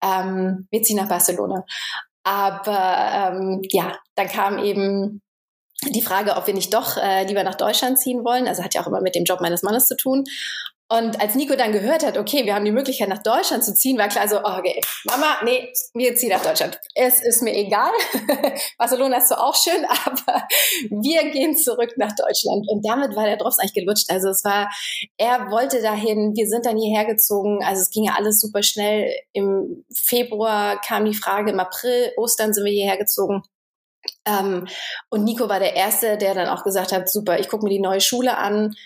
[0.00, 1.64] ähm, wir ziehen nach Barcelona.
[2.22, 5.22] Aber ähm, ja, dann kam eben
[5.88, 8.46] die Frage, ob wir nicht doch äh, lieber nach Deutschland ziehen wollen.
[8.46, 10.24] Also hat ja auch immer mit dem Job meines Mannes zu tun.
[10.88, 13.98] Und als Nico dann gehört hat, okay, wir haben die Möglichkeit nach Deutschland zu ziehen,
[13.98, 16.78] war klar so, oh, okay, Mama, nee, wir ziehen nach Deutschland.
[16.94, 17.90] Es ist mir egal.
[18.78, 20.46] Barcelona ist zwar auch schön, aber
[20.90, 22.68] wir gehen zurück nach Deutschland.
[22.68, 24.10] Und damit war der Drops eigentlich gelutscht.
[24.10, 24.70] Also es war,
[25.16, 27.64] er wollte dahin, wir sind dann hierher gezogen.
[27.64, 29.12] Also es ging ja alles super schnell.
[29.32, 33.42] Im Februar kam die Frage, im April, Ostern sind wir hierher gezogen.
[34.24, 34.68] Ähm,
[35.10, 37.80] und Nico war der Erste, der dann auch gesagt hat, super, ich gucke mir die
[37.80, 38.76] neue Schule an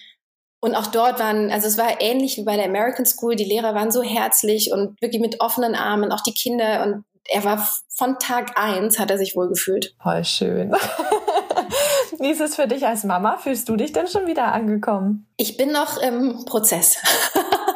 [0.60, 3.74] und auch dort waren, also es war ähnlich wie bei der American School, die Lehrer
[3.74, 8.18] waren so herzlich und wirklich mit offenen Armen, auch die Kinder und er war von
[8.18, 9.94] Tag eins, hat er sich wohl gefühlt.
[10.02, 10.72] Voll schön.
[12.18, 13.38] Wie ist es für dich als Mama?
[13.38, 15.26] Fühlst du dich denn schon wieder angekommen?
[15.36, 16.96] Ich bin noch im Prozess.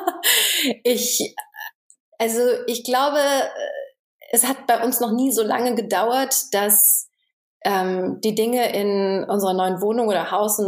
[0.82, 1.34] ich,
[2.18, 3.20] also ich glaube,
[4.30, 7.08] es hat bei uns noch nie so lange gedauert, dass
[7.64, 10.60] ähm, die Dinge in unserer neuen Wohnung oder Haus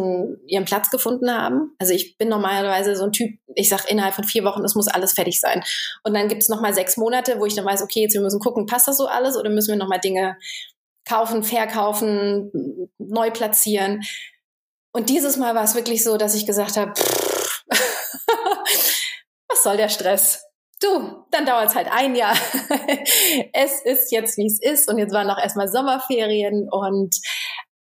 [0.46, 1.74] ihren Platz gefunden haben.
[1.78, 4.88] Also ich bin normalerweise so ein Typ, ich sage innerhalb von vier Wochen, es muss
[4.88, 5.62] alles fertig sein.
[6.04, 8.40] Und dann gibt es nochmal sechs Monate, wo ich dann weiß, okay, jetzt wir müssen
[8.40, 10.38] gucken, passt das so alles oder müssen wir nochmal Dinge
[11.06, 14.02] kaufen, verkaufen, neu platzieren.
[14.92, 16.94] Und dieses Mal war es wirklich so, dass ich gesagt habe,
[19.48, 20.45] was soll der Stress?
[20.86, 22.34] Du, dann dauert es halt ein Jahr.
[23.52, 24.88] es ist jetzt, wie es ist.
[24.88, 26.68] Und jetzt waren noch erstmal Sommerferien.
[26.70, 27.16] Und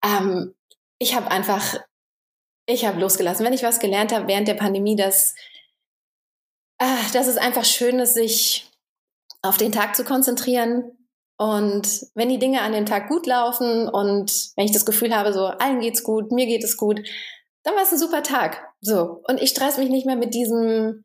[0.04, 0.54] ähm,
[0.98, 1.76] ich habe einfach,
[2.66, 3.44] ich habe losgelassen.
[3.44, 5.34] Wenn ich was gelernt habe während der Pandemie, dass,
[6.78, 8.70] äh, dass es einfach schön ist, sich
[9.42, 11.08] auf den Tag zu konzentrieren.
[11.36, 15.32] Und wenn die Dinge an dem Tag gut laufen und wenn ich das Gefühl habe,
[15.32, 17.00] so allen geht's gut, mir geht es gut,
[17.64, 18.62] dann war es ein super Tag.
[18.80, 19.22] So.
[19.26, 21.04] Und ich stress mich nicht mehr mit diesem,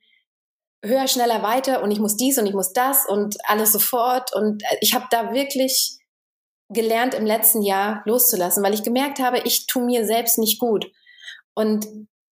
[0.84, 4.34] höher, schneller, weiter und ich muss dies und ich muss das und alles sofort.
[4.34, 5.98] Und äh, ich habe da wirklich
[6.70, 10.92] gelernt im letzten Jahr loszulassen, weil ich gemerkt habe, ich tue mir selbst nicht gut.
[11.54, 11.88] Und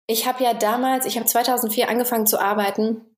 [0.06, 3.16] ich habe ja damals, ich habe 2004 angefangen zu arbeiten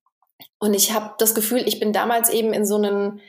[0.59, 3.21] und ich habe das Gefühl, ich bin damals eben in so einen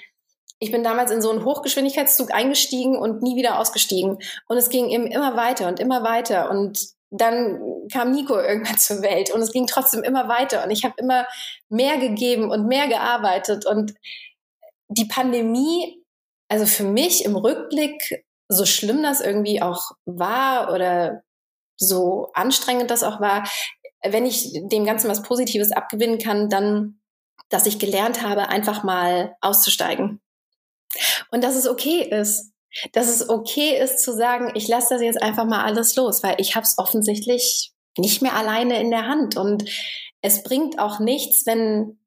[0.58, 4.18] ich bin damals in so einen Hochgeschwindigkeitszug eingestiegen und nie wieder ausgestiegen.
[4.46, 6.50] Und es ging eben immer weiter und immer weiter.
[6.50, 6.78] Und
[7.12, 7.60] dann
[7.92, 11.26] kam Nico irgendwann zur Welt und es ging trotzdem immer weiter und ich habe immer
[11.68, 13.94] mehr gegeben und mehr gearbeitet und
[14.88, 16.02] die Pandemie,
[16.48, 21.22] also für mich im Rückblick, so schlimm das irgendwie auch war oder
[21.76, 23.48] so anstrengend das auch war,
[24.04, 27.00] wenn ich dem Ganzen was Positives abgewinnen kann, dann,
[27.48, 30.20] dass ich gelernt habe, einfach mal auszusteigen.
[31.30, 32.51] Und dass es okay ist
[32.92, 36.36] dass es okay ist zu sagen, ich lasse das jetzt einfach mal alles los, weil
[36.38, 39.36] ich habe es offensichtlich nicht mehr alleine in der Hand.
[39.36, 39.64] Und
[40.22, 41.98] es bringt auch nichts, wenn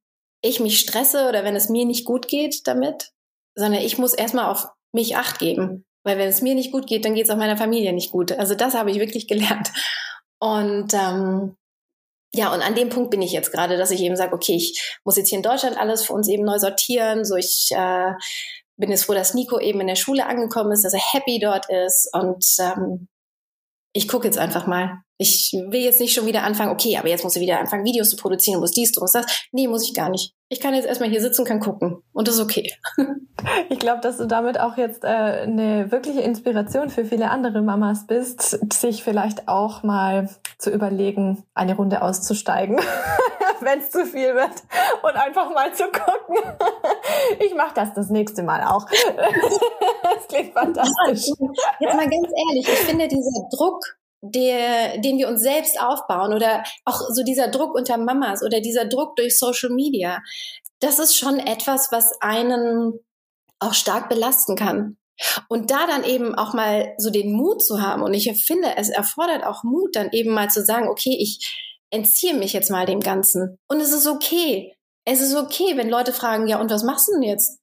[0.42, 3.12] ich mich stresse oder wenn es mir nicht gut geht damit,
[3.56, 5.86] sondern ich muss erstmal auf mich acht geben.
[6.04, 8.32] Weil wenn es mir nicht gut geht, dann geht es auch meiner Familie nicht gut.
[8.32, 9.72] Also das habe ich wirklich gelernt.
[10.40, 11.56] Und ähm,
[12.34, 15.00] ja, und an dem Punkt bin ich jetzt gerade, dass ich eben sage, okay, ich
[15.04, 17.24] muss jetzt hier in Deutschland alles für uns eben neu sortieren.
[17.24, 18.12] So, ich äh,
[18.78, 21.70] bin jetzt froh, dass Nico eben in der Schule angekommen ist, dass er happy dort
[21.70, 23.08] ist und ähm,
[23.94, 25.05] ich gucke jetzt einfach mal.
[25.18, 28.10] Ich will jetzt nicht schon wieder anfangen, okay, aber jetzt muss ich wieder anfangen, Videos
[28.10, 29.26] zu produzieren, muss dies, du musst das.
[29.52, 30.34] Nee, muss ich gar nicht.
[30.50, 32.74] Ich kann jetzt erstmal hier sitzen, kann gucken und das ist okay.
[33.70, 38.08] Ich glaube, dass du damit auch jetzt äh, eine wirkliche Inspiration für viele andere Mamas
[38.08, 42.80] bist, sich vielleicht auch mal zu überlegen, eine Runde auszusteigen.
[43.62, 44.64] wenn es zu viel wird
[45.04, 46.38] und einfach mal zu gucken.
[47.40, 48.86] Ich mache das das nächste Mal auch.
[50.04, 51.34] Das klingt fantastisch.
[51.80, 53.84] Jetzt mal ganz ehrlich, ich finde dieser Druck,
[54.22, 58.86] der, den wir uns selbst aufbauen oder auch so dieser Druck unter Mamas oder dieser
[58.86, 60.22] Druck durch Social Media,
[60.80, 63.00] das ist schon etwas, was einen
[63.60, 64.98] auch stark belasten kann.
[65.48, 68.90] Und da dann eben auch mal so den Mut zu haben, und ich finde, es
[68.90, 73.00] erfordert auch Mut, dann eben mal zu sagen, okay, ich, entziehe mich jetzt mal dem
[73.00, 73.58] Ganzen.
[73.68, 74.76] Und es ist okay.
[75.06, 77.60] Es ist okay, wenn Leute fragen, ja, und was machst du denn jetzt?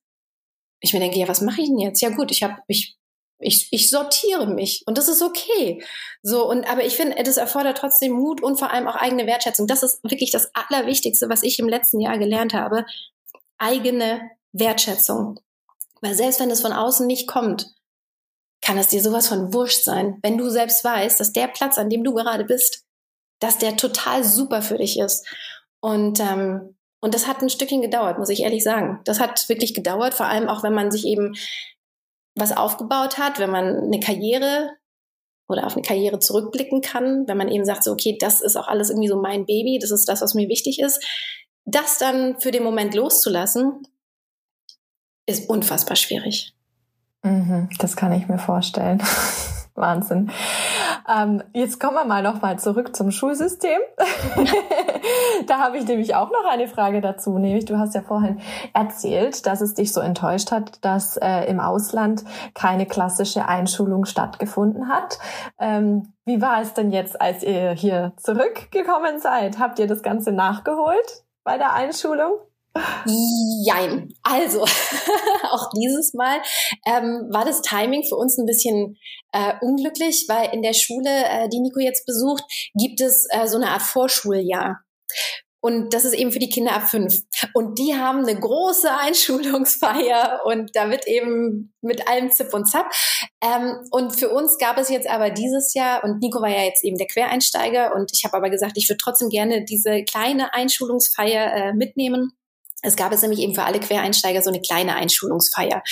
[0.81, 2.01] Ich mir denke, ja, was mache ich denn jetzt?
[2.01, 2.97] Ja gut, ich habe, ich,
[3.43, 5.85] ich, ich sortiere mich und das ist okay.
[6.23, 9.67] So, und aber ich finde, das erfordert trotzdem Mut und vor allem auch eigene Wertschätzung.
[9.67, 12.85] Das ist wirklich das Allerwichtigste, was ich im letzten Jahr gelernt habe.
[13.59, 15.41] Eigene Wertschätzung.
[16.01, 17.75] Weil selbst wenn es von außen nicht kommt,
[18.61, 21.91] kann es dir sowas von wurscht sein, wenn du selbst weißt, dass der Platz, an
[21.91, 22.85] dem du gerade bist,
[23.41, 25.27] dass der total super für dich ist.
[25.81, 29.01] Und, ähm, und das hat ein Stückchen gedauert, muss ich ehrlich sagen.
[29.05, 31.35] Das hat wirklich gedauert, vor allem auch wenn man sich eben
[32.35, 34.71] was aufgebaut hat, wenn man eine Karriere
[35.49, 38.69] oder auf eine Karriere zurückblicken kann, wenn man eben sagt, so, okay, das ist auch
[38.69, 41.05] alles irgendwie so mein Baby, das ist das, was mir wichtig ist.
[41.65, 43.87] Das dann für den Moment loszulassen,
[45.27, 46.55] ist unfassbar schwierig.
[47.23, 49.03] Mhm, das kann ich mir vorstellen.
[49.75, 50.31] Wahnsinn.
[51.09, 53.81] Ähm, jetzt kommen wir mal noch mal zurück zum Schulsystem.
[55.47, 57.39] da habe ich nämlich auch noch eine Frage dazu.
[57.39, 58.41] Nämlich, du hast ja vorhin
[58.75, 64.89] erzählt, dass es dich so enttäuscht hat, dass äh, im Ausland keine klassische Einschulung stattgefunden
[64.89, 65.19] hat.
[65.59, 69.59] Ähm, wie war es denn jetzt, als ihr hier zurückgekommen seid?
[69.59, 72.33] Habt ihr das Ganze nachgeholt bei der Einschulung?
[73.65, 74.15] Jein.
[74.23, 74.63] Also,
[75.51, 76.41] auch dieses Mal
[76.87, 78.97] ähm, war das Timing für uns ein bisschen
[79.33, 83.57] äh, unglücklich, weil in der Schule, äh, die Nico jetzt besucht, gibt es äh, so
[83.57, 84.81] eine Art Vorschuljahr.
[85.65, 87.15] Und das ist eben für die Kinder ab fünf.
[87.55, 92.91] Und die haben eine große Einschulungsfeier und da wird eben mit allem Zip und Zap.
[93.41, 96.83] Ähm, und für uns gab es jetzt aber dieses Jahr, und Nico war ja jetzt
[96.83, 101.55] eben der Quereinsteiger, und ich habe aber gesagt, ich würde trotzdem gerne diese kleine Einschulungsfeier
[101.55, 102.33] äh, mitnehmen
[102.83, 105.83] es gab es nämlich eben für alle Quereinsteiger so eine kleine Einschulungsfeier.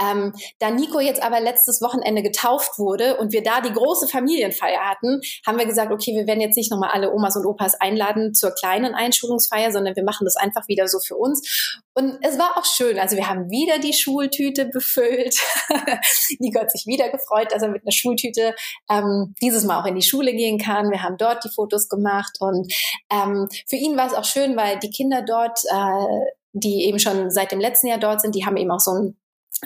[0.00, 4.80] Ähm, da Nico jetzt aber letztes Wochenende getauft wurde und wir da die große Familienfeier
[4.80, 8.34] hatten, haben wir gesagt, okay, wir werden jetzt nicht nochmal alle Omas und Opas einladen
[8.34, 11.80] zur kleinen Einschulungsfeier, sondern wir machen das einfach wieder so für uns.
[11.94, 12.98] Und es war auch schön.
[12.98, 15.36] Also wir haben wieder die Schultüte befüllt.
[16.38, 18.54] Nico hat sich wieder gefreut, dass er mit einer Schultüte
[18.90, 20.90] ähm, dieses Mal auch in die Schule gehen kann.
[20.90, 22.72] Wir haben dort die Fotos gemacht und
[23.12, 27.30] ähm, für ihn war es auch schön, weil die Kinder dort äh, die eben schon
[27.30, 29.16] seit dem letzten Jahr dort sind, die haben eben auch so ein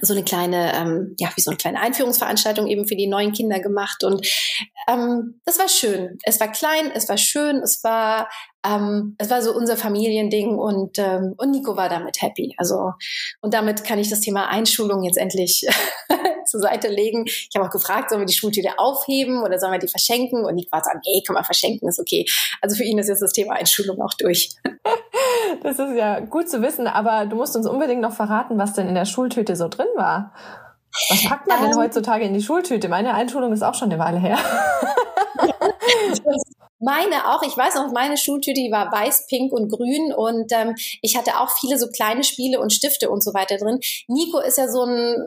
[0.03, 3.61] so eine kleine, ähm, ja, wie so eine kleine Einführungsveranstaltung eben für die neuen Kinder
[3.61, 4.05] gemacht.
[4.05, 4.27] Und
[4.89, 6.19] ähm, das war schön.
[6.25, 8.29] Es war klein, es war schön, es war,
[8.67, 12.55] ähm, es war so unser Familiending und, ähm, und Nico war damit happy.
[12.59, 12.93] Also,
[13.41, 15.67] und damit kann ich das Thema Einschulung jetzt endlich
[16.47, 17.25] zur Seite legen.
[17.27, 20.45] Ich habe auch gefragt, sollen wir die Schultüte aufheben oder sollen wir die verschenken?
[20.45, 22.27] Und Nico war so, nee, kann man verschenken, ist okay.
[22.61, 24.51] Also für ihn ist jetzt das Thema Einschulung auch durch.
[25.63, 28.89] Das ist ja gut zu wissen, aber du musst uns unbedingt noch verraten, was denn
[28.89, 30.33] in der Schultüte so drin war.
[31.11, 32.89] Was packt man denn ähm, heutzutage in die Schultüte?
[32.89, 34.39] Meine Einschulung ist auch schon eine Weile her.
[36.79, 37.43] Meine auch.
[37.43, 41.41] Ich weiß noch, meine Schultüte, die war weiß, pink und grün und ähm, ich hatte
[41.41, 43.81] auch viele so kleine Spiele und Stifte und so weiter drin.
[44.09, 45.27] Nico ist ja so ein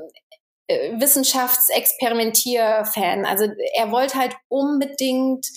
[0.70, 3.26] Wissenschaftsexperimentier-Fan.
[3.26, 5.48] Also er wollte halt unbedingt,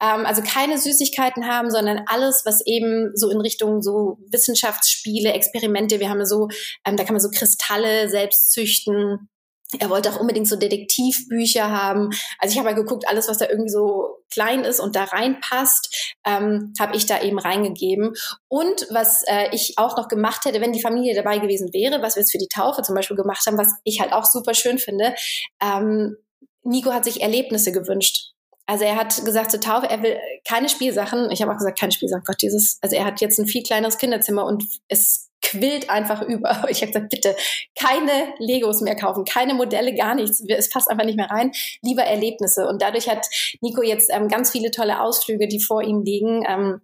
[0.00, 5.98] ähm, also keine Süßigkeiten haben, sondern alles, was eben so in Richtung so Wissenschaftsspiele, Experimente,
[5.98, 6.46] wir haben so,
[6.86, 9.28] ähm, da kann man so Kristalle selbst züchten
[9.78, 12.10] er wollte auch unbedingt so Detektivbücher haben.
[12.38, 16.16] Also ich habe ja geguckt, alles, was da irgendwie so klein ist und da reinpasst,
[16.24, 18.14] ähm, habe ich da eben reingegeben.
[18.48, 22.16] Und was äh, ich auch noch gemacht hätte, wenn die Familie dabei gewesen wäre, was
[22.16, 24.78] wir jetzt für die Taufe zum Beispiel gemacht haben, was ich halt auch super schön
[24.78, 25.14] finde,
[25.62, 26.16] ähm,
[26.62, 28.32] Nico hat sich Erlebnisse gewünscht.
[28.66, 31.30] Also er hat gesagt zur Taufe, er will keine Spielsachen.
[31.32, 32.22] Ich habe auch gesagt, keine Spielsachen.
[32.24, 36.64] Gott, dieses, also er hat jetzt ein viel kleineres Kinderzimmer und es quillt einfach über.
[36.70, 37.36] Ich habe gesagt, bitte
[37.78, 40.42] keine Legos mehr kaufen, keine Modelle, gar nichts.
[40.48, 41.52] Es passt einfach nicht mehr rein.
[41.82, 42.66] Lieber Erlebnisse.
[42.68, 43.26] Und dadurch hat
[43.60, 46.44] Nico jetzt ähm, ganz viele tolle Ausflüge, die vor ihm liegen.
[46.48, 46.80] Ähm,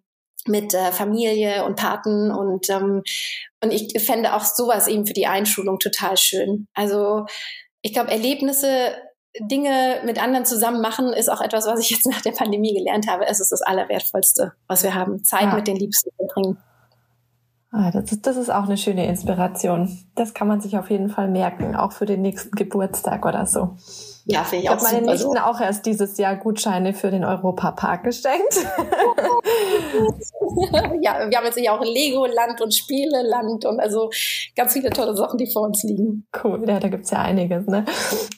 [0.49, 3.03] mit äh, Familie und Paten und ähm,
[3.65, 6.69] und ich fände auch sowas eben für die Einschulung total schön.
[6.73, 7.27] Also
[7.83, 8.95] ich glaube Erlebnisse
[9.41, 13.09] Dinge mit anderen zusammen machen, ist auch etwas, was ich jetzt nach der Pandemie gelernt
[13.09, 13.27] habe.
[13.27, 15.25] Es ist das Allerwertvollste, was wir haben.
[15.25, 15.55] Zeit ja.
[15.55, 16.59] mit den Liebsten verbringen.
[17.71, 20.07] Ah, das, ist, das ist auch eine schöne Inspiration.
[20.15, 23.77] Das kann man sich auf jeden Fall merken, auch für den nächsten Geburtstag oder so.
[24.29, 25.39] Ja, finde ich, ich auch meine Nichten so.
[25.39, 28.57] auch erst dieses Jahr Gutscheine für den Europapark geschenkt.
[31.01, 34.11] ja, wir haben jetzt ja auch Lego-Land und Spiele-Land und also
[34.57, 36.27] ganz viele tolle Sachen, die vor uns liegen.
[36.43, 37.69] Cool, ja, da gibt's ja einiges.
[37.69, 37.85] Ne?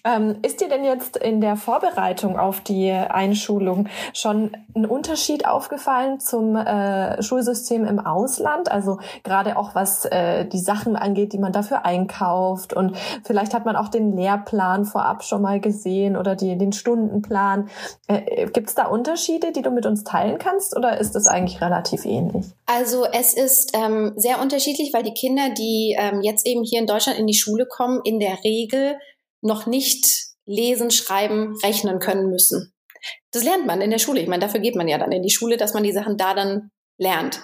[0.04, 6.20] Ähm, ist dir denn jetzt in der Vorbereitung auf die Einschulung schon ein Unterschied aufgefallen
[6.20, 8.70] zum äh, Schulsystem im Ausland?
[8.70, 13.64] Also gerade auch was äh, die Sachen angeht, die man dafür einkauft und vielleicht hat
[13.64, 17.70] man auch den Lehrplan vorab schon mal gesehen gesehen oder die, den Stundenplan.
[18.08, 21.60] Äh, Gibt es da Unterschiede, die du mit uns teilen kannst oder ist das eigentlich
[21.60, 22.46] relativ ähnlich?
[22.66, 26.86] Also es ist ähm, sehr unterschiedlich, weil die Kinder, die ähm, jetzt eben hier in
[26.86, 28.98] Deutschland in die Schule kommen, in der Regel
[29.40, 30.04] noch nicht
[30.46, 32.72] lesen, schreiben, rechnen können müssen.
[33.30, 34.20] Das lernt man in der Schule.
[34.20, 36.34] Ich meine, dafür geht man ja dann in die Schule, dass man die Sachen da
[36.34, 37.40] dann lernt.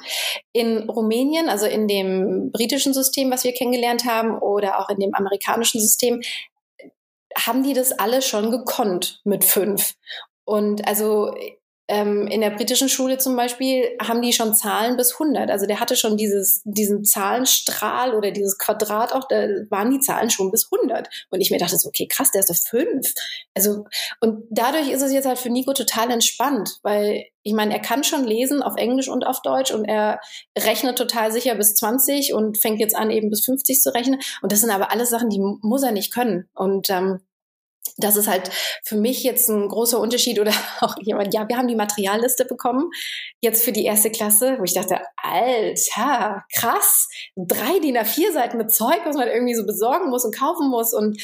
[0.53, 5.15] In Rumänien, also in dem britischen System, was wir kennengelernt haben, oder auch in dem
[5.15, 6.21] amerikanischen System,
[7.37, 9.95] haben die das alle schon gekonnt mit fünf.
[10.45, 11.35] Und also
[11.87, 15.51] ähm, in der britischen Schule zum Beispiel haben die schon Zahlen bis 100.
[15.51, 20.31] Also der hatte schon dieses, diesen Zahlenstrahl oder dieses Quadrat auch, da waren die Zahlen
[20.31, 21.09] schon bis 100.
[21.31, 23.13] Und ich mir dachte so, okay, krass, der ist doch fünf.
[23.55, 23.85] Also,
[24.21, 28.03] und dadurch ist es jetzt halt für Nico total entspannt, weil ich meine, er kann
[28.03, 30.21] schon lesen auf Englisch und auf Deutsch und er
[30.59, 34.21] rechnet total sicher bis 20 und fängt jetzt an, eben bis 50 zu rechnen.
[34.41, 36.49] Und das sind aber alles Sachen, die muss er nicht können.
[36.55, 37.21] Und ähm,
[37.97, 38.51] das ist halt
[38.85, 42.91] für mich jetzt ein großer Unterschied oder auch jemand, ja, wir haben die Materialliste bekommen,
[43.41, 48.73] jetzt für die erste Klasse, wo ich dachte, alter, krass, drei DIN A4 Seiten mit
[48.73, 51.21] Zeug, was man irgendwie so besorgen muss und kaufen muss und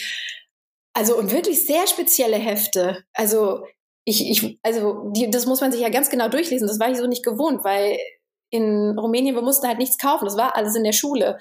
[0.93, 3.05] also und wirklich sehr spezielle Hefte.
[3.15, 3.65] Also
[4.05, 6.67] ich, ich also die, das muss man sich ja ganz genau durchlesen.
[6.67, 7.97] Das war ich so nicht gewohnt, weil
[8.51, 10.25] in Rumänien wir mussten halt nichts kaufen.
[10.25, 11.39] Das war alles in der Schule.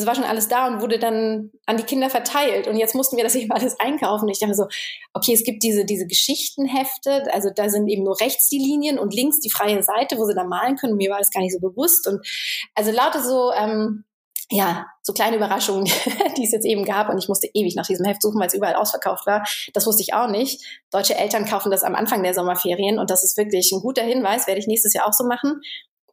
[0.00, 2.66] Das war schon alles da und wurde dann an die Kinder verteilt.
[2.66, 4.28] Und jetzt mussten wir das eben alles einkaufen.
[4.28, 4.66] Ich dachte so,
[5.14, 9.14] okay, es gibt diese, diese Geschichtenhefte, also da sind eben nur rechts die Linien und
[9.14, 10.96] links die freie Seite, wo sie da malen können.
[10.96, 12.06] Mir war das gar nicht so bewusst.
[12.06, 12.26] Und
[12.74, 14.04] also lauter so, ähm,
[14.52, 15.84] ja, so kleine Überraschungen,
[16.36, 17.08] die es jetzt eben gab.
[17.08, 19.46] Und ich musste ewig nach diesem Heft suchen, weil es überall ausverkauft war.
[19.74, 20.64] Das wusste ich auch nicht.
[20.90, 22.98] Deutsche Eltern kaufen das am Anfang der Sommerferien.
[22.98, 25.60] Und das ist wirklich ein guter Hinweis, werde ich nächstes Jahr auch so machen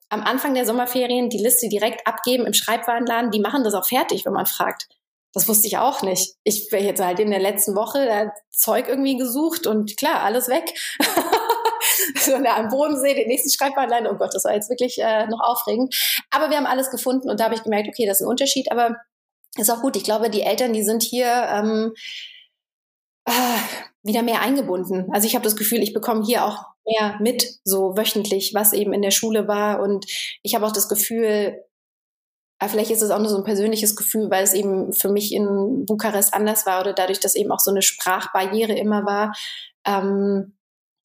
[0.10, 3.32] am Anfang der Sommerferien die Liste direkt abgeben im Schreibwarenladen.
[3.32, 4.88] Die machen das auch fertig, wenn man fragt.
[5.34, 6.36] Das wusste ich auch nicht.
[6.44, 10.48] Ich wäre jetzt halt in der letzten Woche da Zeug irgendwie gesucht und klar, alles
[10.48, 10.74] weg.
[12.16, 14.08] so am Bodensee, den nächsten Schreibwarenladen.
[14.08, 15.94] Oh Gott, das war jetzt wirklich äh, noch aufregend.
[16.32, 18.72] Aber wir haben alles gefunden und da habe ich gemerkt, okay, das ist ein Unterschied,
[18.72, 18.96] aber
[19.58, 19.96] ist auch gut.
[19.96, 21.94] Ich glaube, die Eltern, die sind hier ähm,
[23.26, 23.32] äh,
[24.04, 25.08] wieder mehr eingebunden.
[25.12, 28.94] Also ich habe das Gefühl, ich bekomme hier auch mehr mit, so wöchentlich, was eben
[28.94, 29.82] in der Schule war.
[29.82, 30.06] Und
[30.44, 31.62] ich habe auch das Gefühl,
[32.60, 35.32] aber vielleicht ist es auch nur so ein persönliches Gefühl, weil es eben für mich
[35.32, 39.34] in Bukarest anders war oder dadurch, dass eben auch so eine Sprachbarriere immer war.
[39.86, 40.58] Ähm,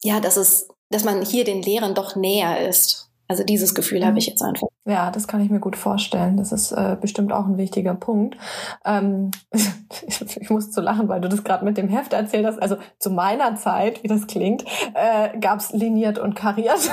[0.03, 3.09] ja, dass es, dass man hier den Lehrern doch näher ist.
[3.33, 4.05] Also dieses Gefühl mhm.
[4.05, 4.67] habe ich jetzt einfach.
[4.85, 6.37] Ja, das kann ich mir gut vorstellen.
[6.37, 8.37] Das ist äh, bestimmt auch ein wichtiger Punkt.
[8.85, 12.61] Ähm, ich, ich muss zu lachen, weil du das gerade mit dem Heft erzählt hast.
[12.61, 16.77] Also zu meiner Zeit, wie das klingt, äh, gab es liniert und kariert.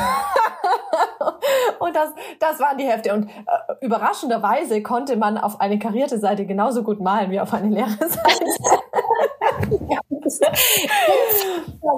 [1.79, 3.13] und das, das waren die Hefte.
[3.13, 7.69] Und äh, überraschenderweise konnte man auf eine karierte Seite genauso gut malen wie auf eine
[7.69, 8.45] leere Seite.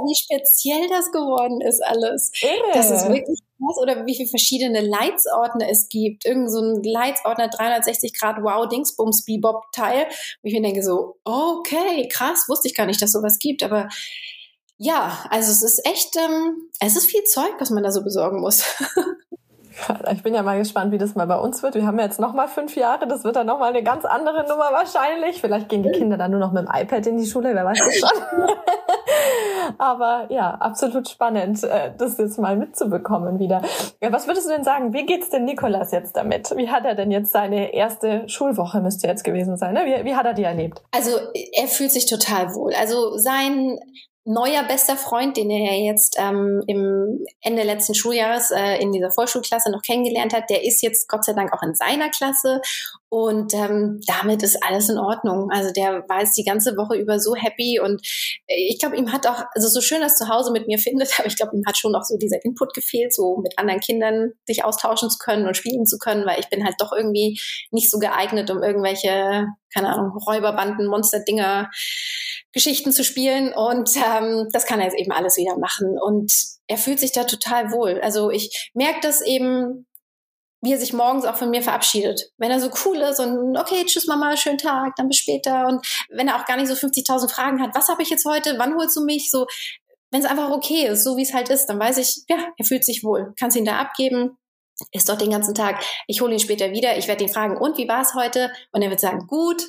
[0.04, 2.32] wie speziell das geworden ist alles.
[2.42, 2.72] Irre.
[2.74, 3.38] Das ist wirklich.
[3.80, 6.24] Oder wie viele verschiedene Leitsordner es gibt.
[6.24, 10.06] Irgend so ein Leitsordner 360 Grad Wow Dingsbums Bebop Teil.
[10.42, 13.62] Wo ich mir denke so, okay, krass, wusste ich gar nicht, dass sowas gibt.
[13.62, 13.88] Aber
[14.78, 18.40] ja, also es ist echt, ähm, es ist viel Zeug, was man da so besorgen
[18.40, 18.64] muss.
[20.12, 21.74] Ich bin ja mal gespannt, wie das mal bei uns wird.
[21.74, 23.06] Wir haben ja jetzt noch mal fünf Jahre.
[23.06, 25.40] Das wird dann noch mal eine ganz andere Nummer wahrscheinlich.
[25.40, 27.54] Vielleicht gehen die Kinder dann nur noch mit dem iPad in die Schule.
[27.54, 28.46] Wer weiß das schon.
[29.78, 33.62] Aber ja, absolut spannend, äh, das jetzt mal mitzubekommen wieder.
[34.00, 34.92] Was würdest du denn sagen?
[34.92, 36.52] Wie geht's denn Nikolas jetzt damit?
[36.56, 39.74] Wie hat er denn jetzt seine erste Schulwoche müsste jetzt gewesen sein?
[39.74, 39.84] Ne?
[39.84, 40.82] Wie, wie hat er die erlebt?
[40.90, 41.10] Also
[41.52, 42.72] er fühlt sich total wohl.
[42.74, 43.78] Also sein
[44.24, 49.70] neuer bester Freund, den er jetzt ähm, im Ende letzten Schuljahres äh, in dieser Vorschulklasse
[49.70, 52.60] noch kennengelernt hat, der ist jetzt Gott sei Dank auch in seiner Klasse
[53.08, 55.50] und ähm, damit ist alles in Ordnung.
[55.50, 58.00] Also der war jetzt die ganze Woche über so happy und
[58.46, 61.10] äh, ich glaube, ihm hat auch, also so schön das zu Hause mit mir findet,
[61.18, 64.32] aber ich glaube, ihm hat schon auch so dieser Input gefehlt, so mit anderen Kindern
[64.46, 67.40] sich austauschen zu können und spielen zu können, weil ich bin halt doch irgendwie
[67.72, 71.70] nicht so geeignet, um irgendwelche, keine Ahnung, Räuberbanden, Monster-Dinger
[72.52, 76.32] Geschichten zu spielen und ähm, das kann er jetzt eben alles wieder machen und
[76.66, 78.00] er fühlt sich da total wohl.
[78.02, 79.86] Also ich merke das eben,
[80.60, 82.30] wie er sich morgens auch von mir verabschiedet.
[82.36, 85.84] Wenn er so cool ist und okay, tschüss Mama, schönen Tag, dann bis später und
[86.10, 88.76] wenn er auch gar nicht so 50.000 Fragen hat, was habe ich jetzt heute, wann
[88.76, 89.46] holst du mich, so
[90.12, 92.64] wenn es einfach okay ist, so wie es halt ist, dann weiß ich, ja, er
[92.66, 93.32] fühlt sich wohl.
[93.40, 94.36] Kannst ihn da abgeben,
[94.92, 95.82] ist doch den ganzen Tag.
[96.06, 98.52] Ich hole ihn später wieder, ich werde ihn fragen, und wie war es heute?
[98.72, 99.62] Und er wird sagen, gut.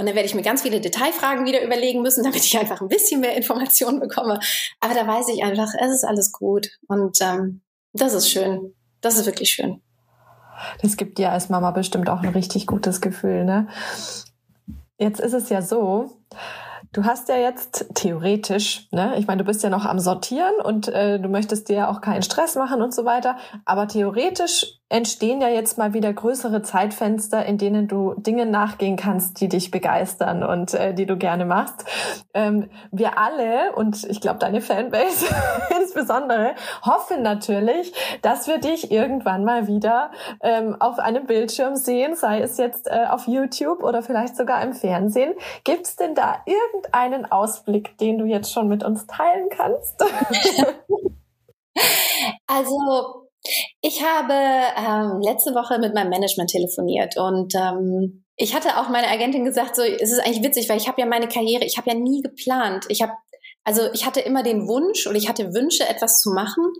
[0.00, 2.88] Und dann werde ich mir ganz viele Detailfragen wieder überlegen müssen, damit ich einfach ein
[2.88, 4.40] bisschen mehr Informationen bekomme.
[4.80, 6.70] Aber da weiß ich einfach, es ist alles gut.
[6.88, 7.60] Und ähm,
[7.92, 8.74] das ist schön.
[9.02, 9.82] Das ist wirklich schön.
[10.80, 13.68] Das gibt dir als Mama bestimmt auch ein richtig gutes Gefühl, ne?
[14.98, 16.10] Jetzt ist es ja so,
[16.92, 20.88] Du hast ja jetzt theoretisch, ne, ich meine, du bist ja noch am Sortieren und
[20.88, 25.40] äh, du möchtest dir ja auch keinen Stress machen und so weiter, aber theoretisch entstehen
[25.40, 30.42] ja jetzt mal wieder größere Zeitfenster, in denen du Dinge nachgehen kannst, die dich begeistern
[30.42, 31.84] und äh, die du gerne machst.
[32.34, 35.26] Ähm, wir alle und ich glaube deine Fanbase
[35.80, 40.10] insbesondere hoffen natürlich, dass wir dich irgendwann mal wieder
[40.42, 44.72] ähm, auf einem Bildschirm sehen, sei es jetzt äh, auf YouTube oder vielleicht sogar im
[44.72, 45.34] Fernsehen.
[45.62, 50.02] Gibt es denn da irgendeinen Ausblick, den du jetzt schon mit uns teilen kannst?
[52.48, 53.19] also
[53.80, 59.08] ich habe ähm, letzte Woche mit meinem Management telefoniert und ähm, ich hatte auch meine
[59.08, 61.90] Agentin gesagt, so es ist eigentlich witzig, weil ich habe ja meine Karriere, ich habe
[61.90, 62.86] ja nie geplant.
[62.88, 63.12] Ich habe
[63.64, 66.72] also ich hatte immer den Wunsch oder ich hatte Wünsche, etwas zu machen,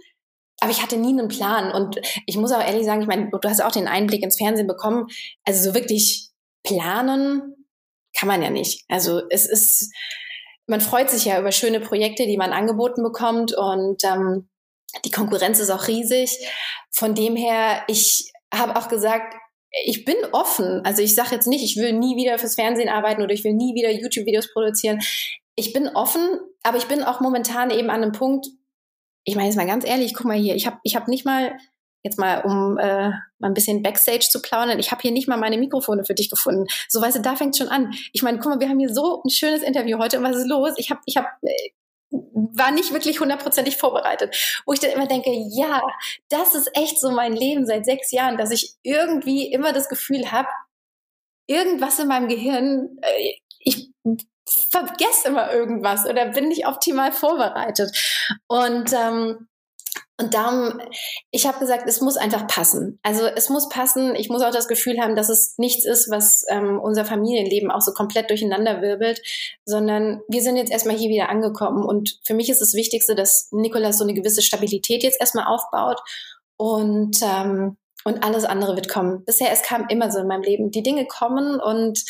[0.60, 1.72] aber ich hatte nie einen Plan.
[1.72, 4.66] Und ich muss auch ehrlich sagen, ich meine, du hast auch den Einblick ins Fernsehen
[4.66, 5.06] bekommen.
[5.44, 6.30] Also so wirklich
[6.62, 7.66] planen
[8.18, 8.84] kann man ja nicht.
[8.88, 9.92] Also es ist,
[10.66, 14.49] man freut sich ja über schöne Projekte, die man angeboten bekommt und ähm,
[15.04, 16.36] die Konkurrenz ist auch riesig.
[16.90, 19.34] Von dem her, ich habe auch gesagt,
[19.84, 20.84] ich bin offen.
[20.84, 23.54] Also ich sage jetzt nicht, ich will nie wieder fürs Fernsehen arbeiten oder ich will
[23.54, 25.00] nie wieder YouTube-Videos produzieren.
[25.54, 28.48] Ich bin offen, aber ich bin auch momentan eben an einem Punkt,
[29.24, 31.56] ich meine jetzt mal ganz ehrlich, guck mal hier, ich habe ich hab nicht mal
[32.02, 35.36] jetzt mal um äh, mal ein bisschen Backstage zu plaudern, ich habe hier nicht mal
[35.36, 36.66] meine Mikrofone für dich gefunden.
[36.88, 37.92] So weißt du, da fängt schon an.
[38.12, 40.48] Ich meine, guck mal, wir haben hier so ein schönes Interview heute und was ist
[40.48, 40.72] los?
[40.78, 41.70] Ich habe ich habe äh,
[42.10, 44.62] war nicht wirklich hundertprozentig vorbereitet.
[44.66, 45.82] Wo ich dann immer denke, ja,
[46.28, 50.32] das ist echt so mein Leben seit sechs Jahren, dass ich irgendwie immer das Gefühl
[50.32, 50.48] habe,
[51.46, 53.90] irgendwas in meinem Gehirn, äh, ich
[54.70, 57.96] vergesse immer irgendwas oder bin nicht optimal vorbereitet.
[58.46, 59.48] Und ähm,
[60.20, 60.80] und darum,
[61.30, 62.98] ich habe gesagt, es muss einfach passen.
[63.02, 64.14] Also es muss passen.
[64.14, 67.80] Ich muss auch das Gefühl haben, dass es nichts ist, was ähm, unser Familienleben auch
[67.80, 69.22] so komplett durcheinander wirbelt,
[69.64, 71.84] sondern wir sind jetzt erstmal hier wieder angekommen.
[71.84, 76.00] Und für mich ist das Wichtigste, dass Nikolas so eine gewisse Stabilität jetzt erstmal aufbaut
[76.58, 79.24] und ähm, und alles andere wird kommen.
[79.24, 80.70] Bisher es kam immer so in meinem Leben.
[80.70, 82.02] Die Dinge kommen und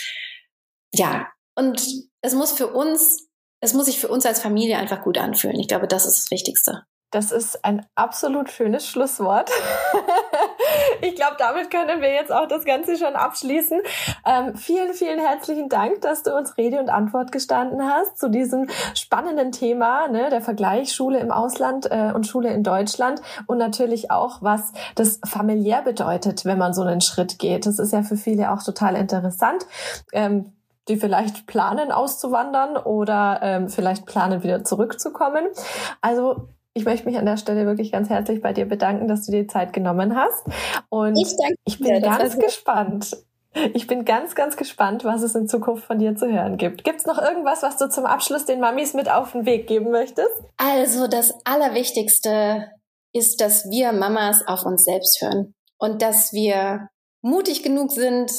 [0.93, 1.83] ja und
[2.23, 3.29] es muss für uns,
[3.61, 5.61] es muss sich für uns als Familie einfach gut anfühlen.
[5.61, 6.85] Ich glaube, das ist das Wichtigste.
[7.11, 9.51] Das ist ein absolut schönes Schlusswort.
[11.03, 13.81] ich glaube, damit können wir jetzt auch das Ganze schon abschließen.
[14.25, 18.69] Ähm, vielen, vielen herzlichen Dank, dass du uns Rede und Antwort gestanden hast zu diesem
[18.95, 24.13] spannenden Thema, ne, der Vergleich Schule im Ausland äh, und Schule in Deutschland und natürlich
[24.13, 27.67] auch, was das familiär bedeutet, wenn man so einen Schritt geht.
[27.67, 29.67] Das ist ja für viele auch total interessant.
[30.13, 30.53] Ähm,
[30.89, 35.47] die vielleicht planen auszuwandern oder ähm, vielleicht planen wieder zurückzukommen.
[36.01, 39.33] Also ich möchte mich an der Stelle wirklich ganz herzlich bei dir bedanken, dass du
[39.33, 40.45] dir Zeit genommen hast.
[40.89, 43.17] Und ich, ich bin dir, ganz gespannt.
[43.75, 46.85] Ich bin ganz, ganz gespannt, was es in Zukunft von dir zu hören gibt.
[46.85, 49.91] Gibt es noch irgendwas, was du zum Abschluss den Mamis mit auf den Weg geben
[49.91, 50.31] möchtest?
[50.57, 52.69] Also das Allerwichtigste
[53.13, 56.89] ist, dass wir Mamas auf uns selbst hören und dass wir
[57.23, 58.31] mutig genug sind,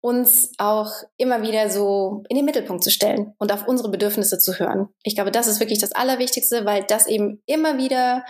[0.00, 4.58] uns auch immer wieder so in den Mittelpunkt zu stellen und auf unsere Bedürfnisse zu
[4.58, 4.88] hören.
[5.02, 8.24] Ich glaube, das ist wirklich das Allerwichtigste, weil das eben immer wieder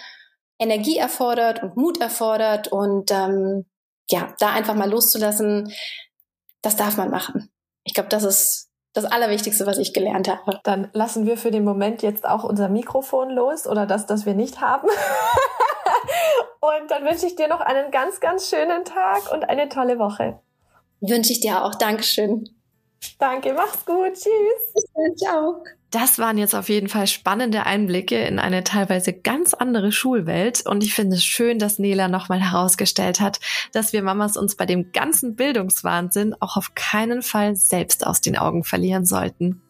[0.58, 3.66] Energie erfordert und Mut erfordert und ähm,
[4.10, 5.72] ja, da einfach mal loszulassen,
[6.62, 7.50] das darf man machen.
[7.84, 10.60] Ich glaube, das ist das Allerwichtigste, was ich gelernt habe.
[10.64, 14.34] Dann lassen wir für den Moment jetzt auch unser Mikrofon los oder das, das wir
[14.34, 14.88] nicht haben.
[16.60, 20.40] und dann wünsche ich dir noch einen ganz, ganz schönen Tag und eine tolle Woche.
[21.00, 21.74] Wünsche ich dir auch.
[21.74, 22.48] Dankeschön.
[23.18, 24.14] Danke, mach's gut.
[24.14, 25.16] Tschüss.
[25.16, 25.62] Ciao.
[25.90, 30.66] Das waren jetzt auf jeden Fall spannende Einblicke in eine teilweise ganz andere Schulwelt.
[30.66, 33.40] Und ich finde es schön, dass Nela nochmal herausgestellt hat,
[33.72, 38.36] dass wir Mamas uns bei dem ganzen Bildungswahnsinn auch auf keinen Fall selbst aus den
[38.36, 39.62] Augen verlieren sollten.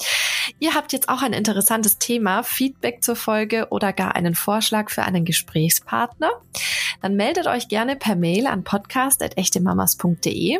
[0.58, 5.02] Ihr habt jetzt auch ein interessantes Thema, Feedback zur Folge oder gar einen Vorschlag für
[5.02, 6.30] einen Gesprächspartner?
[7.00, 10.58] Dann meldet euch gerne per Mail an podcast.echtemamas.de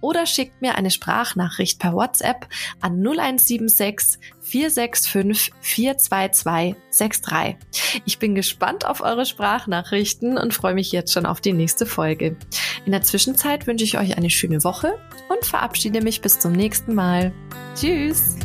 [0.00, 2.46] oder schickt mir eine Sprachnachricht per WhatsApp
[2.80, 4.18] an 0176
[4.48, 7.56] 465 422 63.
[8.04, 12.36] Ich bin gespannt auf eure Sprachnachrichten und freue mich jetzt schon auf die nächste Folge.
[12.86, 16.94] In der Zwischenzeit wünsche ich euch eine schöne Woche und verabschiede mich bis zum nächsten
[16.94, 17.32] Mal.
[17.74, 18.36] Tschüss!